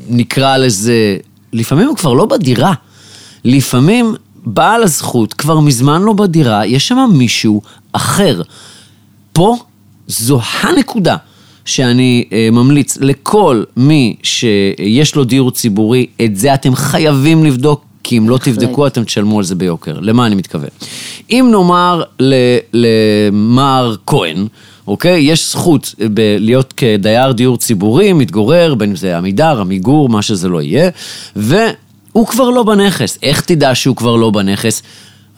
נקרא 0.08 0.56
לזה, 0.56 1.16
לפעמים 1.52 1.88
הם 1.88 1.94
כבר 1.94 2.12
לא 2.12 2.26
בדירה. 2.26 2.72
לפעמים 3.44 4.14
בעל 4.46 4.82
הזכות 4.82 5.34
כבר 5.34 5.60
מזמן 5.60 6.02
לא 6.02 6.12
בדירה, 6.12 6.66
יש 6.66 6.88
שם 6.88 7.10
מישהו 7.12 7.62
אחר. 7.92 8.42
פה 9.32 9.56
זו 10.06 10.40
הנקודה 10.60 11.16
שאני 11.64 12.24
אה, 12.32 12.48
ממליץ 12.52 12.98
לכל 13.00 13.62
מי 13.76 14.16
שיש 14.22 15.14
לו 15.14 15.24
דיור 15.24 15.50
ציבורי, 15.50 16.06
את 16.24 16.36
זה 16.36 16.54
אתם 16.54 16.74
חייבים 16.74 17.44
לבדוק. 17.44 17.84
כי 18.06 18.18
אם 18.18 18.28
לא 18.28 18.38
תבדקו, 18.38 18.86
אתם 18.86 19.04
תשלמו 19.04 19.38
על 19.38 19.44
זה 19.44 19.54
ביוקר. 19.54 20.00
למה 20.00 20.26
אני 20.26 20.34
מתכוון? 20.34 20.68
אם 21.30 21.48
נאמר 21.50 22.02
למר 22.72 23.94
כהן, 24.06 24.46
אוקיי? 24.86 25.20
יש 25.20 25.50
זכות 25.50 25.94
ב- 26.14 26.36
להיות 26.38 26.74
כדייר 26.76 27.32
דיור 27.32 27.56
ציבורי, 27.56 28.12
מתגורר, 28.12 28.74
בין 28.74 28.90
אם 28.90 28.96
זה 28.96 29.18
עמידר, 29.18 29.60
עמיגור, 29.60 30.08
מה 30.08 30.22
שזה 30.22 30.48
לא 30.48 30.62
יהיה, 30.62 30.90
והוא 32.14 32.26
כבר 32.26 32.50
לא 32.50 32.62
בנכס. 32.62 33.18
איך 33.22 33.40
תדע 33.40 33.74
שהוא 33.74 33.96
כבר 33.96 34.16
לא 34.16 34.30
בנכס? 34.30 34.82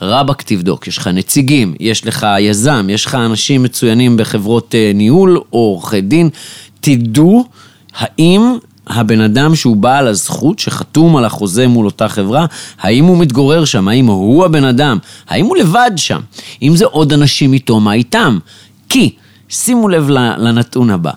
רבאק 0.02 0.42
תבדוק, 0.42 0.86
יש 0.86 0.98
לך 0.98 1.06
נציגים, 1.06 1.74
יש 1.80 2.06
לך 2.06 2.26
יזם, 2.40 2.86
יש 2.90 3.06
לך 3.06 3.14
אנשים 3.14 3.62
מצוינים 3.62 4.16
בחברות 4.16 4.74
אה, 4.74 4.92
ניהול 4.94 5.36
או 5.36 5.42
עורכי 5.50 6.00
דין, 6.00 6.30
תדעו 6.80 7.44
האם 7.96 8.56
הבן 8.86 9.20
אדם 9.20 9.54
שהוא 9.54 9.76
בעל 9.76 10.08
הזכות, 10.08 10.58
שחתום 10.58 11.16
על 11.16 11.24
החוזה 11.24 11.68
מול 11.68 11.86
אותה 11.86 12.08
חברה, 12.08 12.46
האם 12.80 13.04
הוא 13.04 13.18
מתגורר 13.18 13.64
שם, 13.64 13.88
האם 13.88 14.06
הוא 14.06 14.44
הבן 14.44 14.64
אדם, 14.64 14.98
האם 15.28 15.46
הוא 15.46 15.56
לבד 15.56 15.90
שם, 15.96 16.20
אם 16.62 16.76
זה 16.76 16.84
עוד 16.84 17.12
אנשים 17.12 17.52
איתו, 17.52 17.80
מה 17.80 17.92
איתם? 17.92 18.38
כי, 18.88 19.14
שימו 19.48 19.88
לב 19.88 20.08
לנתון 20.10 20.90
הבא, 20.90 21.12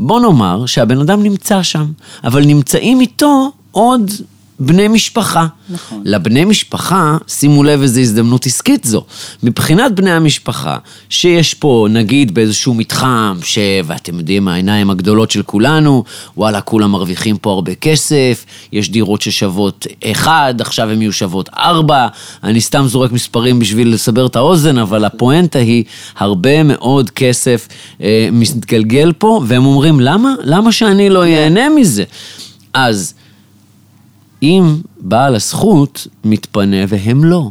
בוא 0.00 0.20
נאמר 0.20 0.66
שהבן 0.66 1.00
אדם 1.00 1.22
נמצא 1.22 1.62
שם, 1.62 1.86
אבל 2.24 2.44
נמצאים 2.44 3.00
איתו 3.00 3.50
עוד 3.70 4.10
בני 4.60 4.88
משפחה. 4.88 5.46
נכון. 5.70 6.02
לבני 6.04 6.44
משפחה, 6.44 7.16
שימו 7.28 7.62
לב 7.62 7.82
איזו 7.82 8.00
הזדמנות 8.00 8.46
עסקית 8.46 8.84
זו. 8.84 9.04
מבחינת 9.42 9.94
בני 9.94 10.10
המשפחה, 10.10 10.78
שיש 11.08 11.54
פה, 11.54 11.86
נגיד, 11.90 12.34
באיזשהו 12.34 12.74
מתחם, 12.74 13.38
ש... 13.42 13.58
ואתם 13.84 14.18
יודעים, 14.18 14.48
העיניים 14.48 14.90
הגדולות 14.90 15.30
של 15.30 15.42
כולנו, 15.42 16.04
וואלה, 16.36 16.60
כולם 16.60 16.90
מרוויחים 16.90 17.38
פה 17.38 17.50
הרבה 17.50 17.74
כסף, 17.74 18.44
יש 18.72 18.90
דירות 18.90 19.22
ששוות 19.22 19.86
אחד, 20.04 20.54
עכשיו 20.60 20.90
הן 20.90 21.02
יהיו 21.02 21.12
שוות 21.12 21.48
ארבע, 21.48 22.06
אני 22.44 22.60
סתם 22.60 22.86
זורק 22.86 23.12
מספרים 23.12 23.58
בשביל 23.58 23.94
לסבר 23.94 24.26
את 24.26 24.36
האוזן, 24.36 24.78
אבל 24.78 25.04
הפואנטה 25.04 25.58
היא, 25.58 25.84
הרבה 26.18 26.62
מאוד 26.62 27.10
כסף 27.10 27.68
אה, 28.02 28.28
מתגלגל 28.32 29.12
פה, 29.18 29.42
והם 29.46 29.66
אומרים, 29.66 30.00
למה? 30.00 30.34
למה 30.44 30.72
שאני 30.72 31.10
לא 31.10 31.26
ייהנה 31.26 31.68
מזה? 31.68 32.04
אז... 32.74 33.14
אם 34.42 34.76
בעל 35.00 35.34
הזכות 35.34 36.06
מתפנה 36.24 36.76
והם 36.88 37.24
לא, 37.24 37.50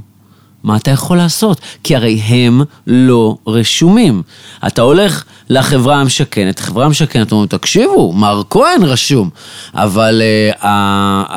מה 0.64 0.78
אתה 0.78 0.92
יכול 0.92 1.18
לעשות? 1.18 1.62
כי 1.84 1.96
הרי 1.96 2.16
הם 2.16 2.62
לא 2.88 3.38
רשומים. 3.48 4.22
אתה 4.68 4.82
הולך 4.82 5.24
לחברה 5.50 5.96
המשכנת, 5.96 6.60
החברה 6.60 6.86
המשכנת 6.86 7.32
אומרת, 7.32 7.50
תקשיבו, 7.50 8.14
מר 8.14 8.42
כהן 8.50 8.84
רשום, 8.84 9.30
אבל 9.74 10.22
אה, 10.22 10.52
ה, 10.62 10.70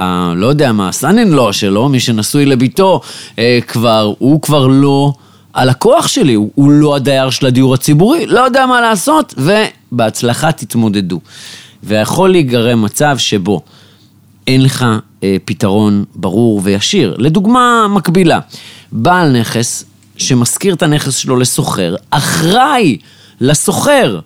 ה, 0.02 0.34
לא 0.34 0.46
יודע 0.46 0.72
מה, 0.72 0.88
הסנין 0.88 1.32
לא 1.32 1.52
שלו, 1.52 1.88
מי 1.88 2.00
שנשוי 2.00 2.46
לביתו, 2.46 3.00
אה, 3.38 3.58
כבר, 3.66 4.12
הוא 4.18 4.42
כבר 4.42 4.66
לא 4.66 5.12
הלקוח 5.54 6.06
שלי, 6.08 6.34
הוא, 6.34 6.50
הוא 6.54 6.70
לא 6.70 6.96
הדייר 6.96 7.30
של 7.30 7.46
הדיור 7.46 7.74
הציבורי, 7.74 8.26
לא 8.26 8.40
יודע 8.40 8.66
מה 8.66 8.80
לעשות, 8.80 9.34
ובהצלחה 9.38 10.52
תתמודדו. 10.52 11.20
ויכול 11.82 12.30
להיגרם 12.30 12.82
מצב 12.82 13.18
שבו 13.18 13.62
אין 14.46 14.62
לך 14.62 14.86
אה, 15.22 15.36
פתרון 15.44 16.04
ברור 16.14 16.60
וישיר. 16.64 17.16
לדוגמה 17.18 17.86
מקבילה, 17.90 18.40
בעל 18.92 19.40
נכס 19.40 19.84
שמשכיר 20.16 20.74
את 20.74 20.82
הנכס 20.82 21.16
שלו 21.16 21.36
לסוחר, 21.36 21.94
אחראי 22.10 22.98
לסוחר, 23.40 24.20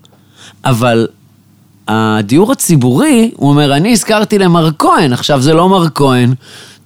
אבל 0.65 1.07
הדיור 1.89 2.53
הציבורי, 2.53 3.31
הוא 3.37 3.51
אומר, 3.51 3.77
אני 3.77 3.93
הזכרתי 3.93 4.39
למר 4.39 4.71
כהן, 4.79 5.13
עכשיו 5.13 5.41
זה 5.41 5.55
לא 5.55 5.69
מר 5.69 5.87
כהן. 5.95 6.35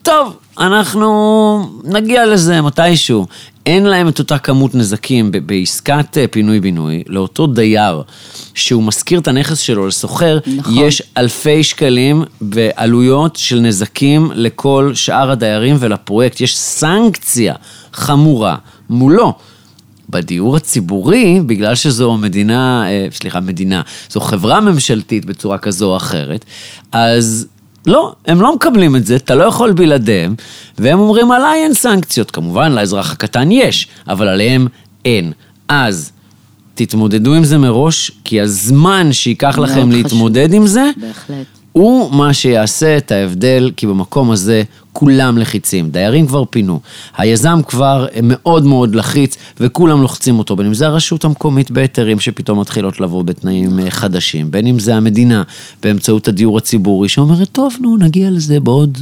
טוב, 0.02 0.36
אנחנו 0.60 1.70
נגיע 1.84 2.26
לזה 2.26 2.62
מתישהו. 2.62 3.26
אין 3.66 3.84
להם 3.84 4.08
את 4.08 4.18
אותה 4.18 4.38
כמות 4.38 4.74
נזקים 4.74 5.32
בעסקת 5.46 6.18
אה, 6.18 6.26
פינוי-בינוי, 6.28 7.02
לאותו 7.06 7.46
דייר 7.46 8.02
שהוא 8.54 8.82
משכיר 8.82 9.20
את 9.20 9.28
הנכס 9.28 9.58
שלו 9.58 9.86
לסוחר, 9.86 10.38
נכון. 10.56 10.74
יש 10.76 11.02
אלפי 11.16 11.62
שקלים 11.64 12.24
בעלויות 12.40 13.36
של 13.36 13.60
נזקים 13.60 14.30
לכל 14.34 14.92
שאר 14.94 15.30
הדיירים 15.30 15.76
ולפרויקט. 15.78 16.40
יש 16.40 16.58
סנקציה 16.58 17.54
חמורה 17.92 18.56
מולו. 18.90 19.34
בדיור 20.10 20.56
הציבורי, 20.56 21.40
בגלל 21.46 21.74
שזו 21.74 22.16
מדינה, 22.16 22.84
אה, 22.86 23.06
סליחה, 23.12 23.40
מדינה, 23.40 23.82
זו 24.10 24.20
חברה 24.20 24.60
ממשלתית 24.60 25.24
בצורה 25.24 25.58
כזו 25.58 25.90
או 25.90 25.96
אחרת, 25.96 26.44
אז 26.92 27.46
לא, 27.86 28.14
הם 28.26 28.40
לא 28.40 28.54
מקבלים 28.54 28.96
את 28.96 29.06
זה, 29.06 29.16
אתה 29.16 29.34
לא 29.34 29.44
יכול 29.44 29.72
בלעדיהם, 29.72 30.34
והם 30.78 30.98
אומרים 30.98 31.32
עליי 31.32 31.62
אין 31.62 31.74
סנקציות. 31.74 32.30
כמובן, 32.30 32.72
לאזרח 32.72 33.12
הקטן 33.12 33.52
יש, 33.52 33.88
אבל 34.08 34.28
עליהם 34.28 34.66
אין. 35.04 35.32
אז 35.68 36.12
תתמודדו 36.74 37.34
עם 37.34 37.44
זה 37.44 37.58
מראש, 37.58 38.10
כי 38.24 38.40
הזמן 38.40 39.12
שייקח 39.12 39.58
לכם 39.58 39.90
להתמודד 39.90 40.54
עם 40.54 40.66
זה, 40.66 40.90
בהחלט. 40.96 41.46
הוא 41.72 42.12
מה 42.12 42.34
שיעשה 42.34 42.96
את 42.96 43.12
ההבדל, 43.12 43.70
כי 43.76 43.86
במקום 43.86 44.30
הזה 44.30 44.62
כולם 44.92 45.38
לחיצים. 45.38 45.90
דיירים 45.90 46.26
כבר 46.26 46.44
פינו, 46.50 46.80
היזם 47.16 47.60
כבר 47.68 48.06
מאוד 48.22 48.64
מאוד 48.64 48.94
לחיץ, 48.94 49.36
וכולם 49.60 50.02
לוחצים 50.02 50.38
אותו, 50.38 50.56
בין 50.56 50.66
אם 50.66 50.74
זה 50.74 50.86
הרשות 50.86 51.24
המקומית 51.24 51.70
בהיתרים 51.70 52.20
שפתאום 52.20 52.60
מתחילות 52.60 53.00
לבוא 53.00 53.22
בתנאים 53.24 53.78
אה, 53.80 53.90
חדשים, 53.90 54.50
בין 54.50 54.66
אם 54.66 54.78
זה 54.78 54.94
המדינה 54.94 55.42
באמצעות 55.82 56.28
הדיור 56.28 56.58
הציבורי, 56.58 57.08
שאומרת, 57.08 57.48
טוב, 57.52 57.74
נו, 57.80 57.96
נגיע 57.96 58.30
לזה 58.30 58.60
בעוד, 58.60 58.98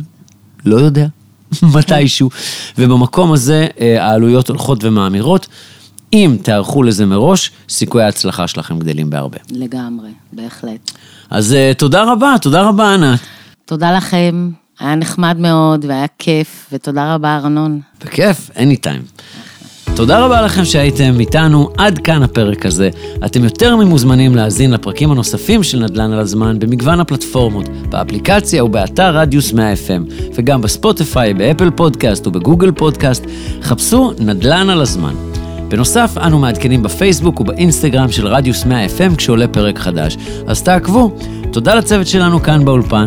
לא 0.64 0.76
יודע, 0.76 1.06
מתישהו. 1.74 2.30
ובמקום 2.78 3.32
הזה 3.32 3.66
אה, 3.80 4.04
העלויות 4.04 4.48
הולכות 4.48 4.84
ומאמירות. 4.84 5.46
אם 6.12 6.36
תיערכו 6.42 6.82
לזה 6.82 7.06
מראש, 7.06 7.50
סיכויי 7.68 8.04
ההצלחה 8.04 8.46
שלכם 8.46 8.78
גדלים 8.78 9.10
בהרבה. 9.10 9.38
לגמרי, 9.50 10.10
בהחלט. 10.32 10.90
אז 11.30 11.52
uh, 11.52 11.74
תודה 11.78 12.12
רבה, 12.12 12.34
תודה 12.42 12.62
רבה, 12.62 12.94
ענת. 12.94 13.20
תודה 13.64 13.92
לכם, 13.92 14.50
היה 14.80 14.94
נחמד 14.94 15.36
מאוד 15.38 15.84
והיה 15.88 16.06
כיף, 16.18 16.68
ותודה 16.72 17.14
רבה, 17.14 17.36
ארנון. 17.36 17.80
בכיף, 18.04 18.50
anytime. 18.54 19.22
תודה 19.96 20.24
רבה 20.24 20.42
לכם 20.42 20.64
שהייתם 20.64 21.20
איתנו, 21.20 21.70
עד 21.78 21.98
כאן 21.98 22.22
הפרק 22.22 22.66
הזה. 22.66 22.90
אתם 23.26 23.44
יותר 23.44 23.76
ממוזמנים 23.76 24.36
להאזין 24.36 24.70
לפרקים 24.70 25.10
הנוספים 25.10 25.62
של 25.62 25.78
נדל"ן 25.78 26.12
על 26.12 26.18
הזמן 26.18 26.58
במגוון 26.58 27.00
הפלטפורמות, 27.00 27.68
באפליקציה 27.68 28.64
ובאתר 28.64 29.16
רדיוס 29.16 29.52
100 29.52 29.72
FM, 29.72 30.12
וגם 30.34 30.60
בספוטיפיי, 30.62 31.34
באפל 31.34 31.70
פודקאסט 31.70 32.26
ובגוגל 32.26 32.72
פודקאסט. 32.72 33.24
חפשו 33.62 34.12
נדל"ן 34.18 34.70
על 34.70 34.80
הזמן. 34.80 35.14
בנוסף, 35.68 36.14
אנו 36.26 36.38
מעדכנים 36.38 36.82
בפייסבוק 36.82 37.40
ובאינסטגרם 37.40 38.12
של 38.12 38.26
רדיוס 38.26 38.64
100 38.64 38.86
FM 38.86 39.16
כשעולה 39.16 39.48
פרק 39.48 39.78
חדש. 39.78 40.16
אז 40.46 40.62
תעקבו. 40.62 41.16
תודה 41.52 41.74
לצוות 41.74 42.06
שלנו 42.06 42.42
כאן 42.42 42.64
באולפן, 42.64 43.06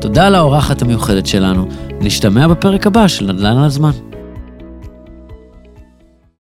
תודה 0.00 0.30
לאורחת 0.30 0.82
המיוחדת 0.82 1.26
שלנו. 1.26 1.68
נשתמע 2.00 2.48
בפרק 2.48 2.86
הבא 2.86 3.08
של 3.08 3.32
נדל"ן 3.32 3.56
על 3.56 3.64
הזמן. 3.64 3.90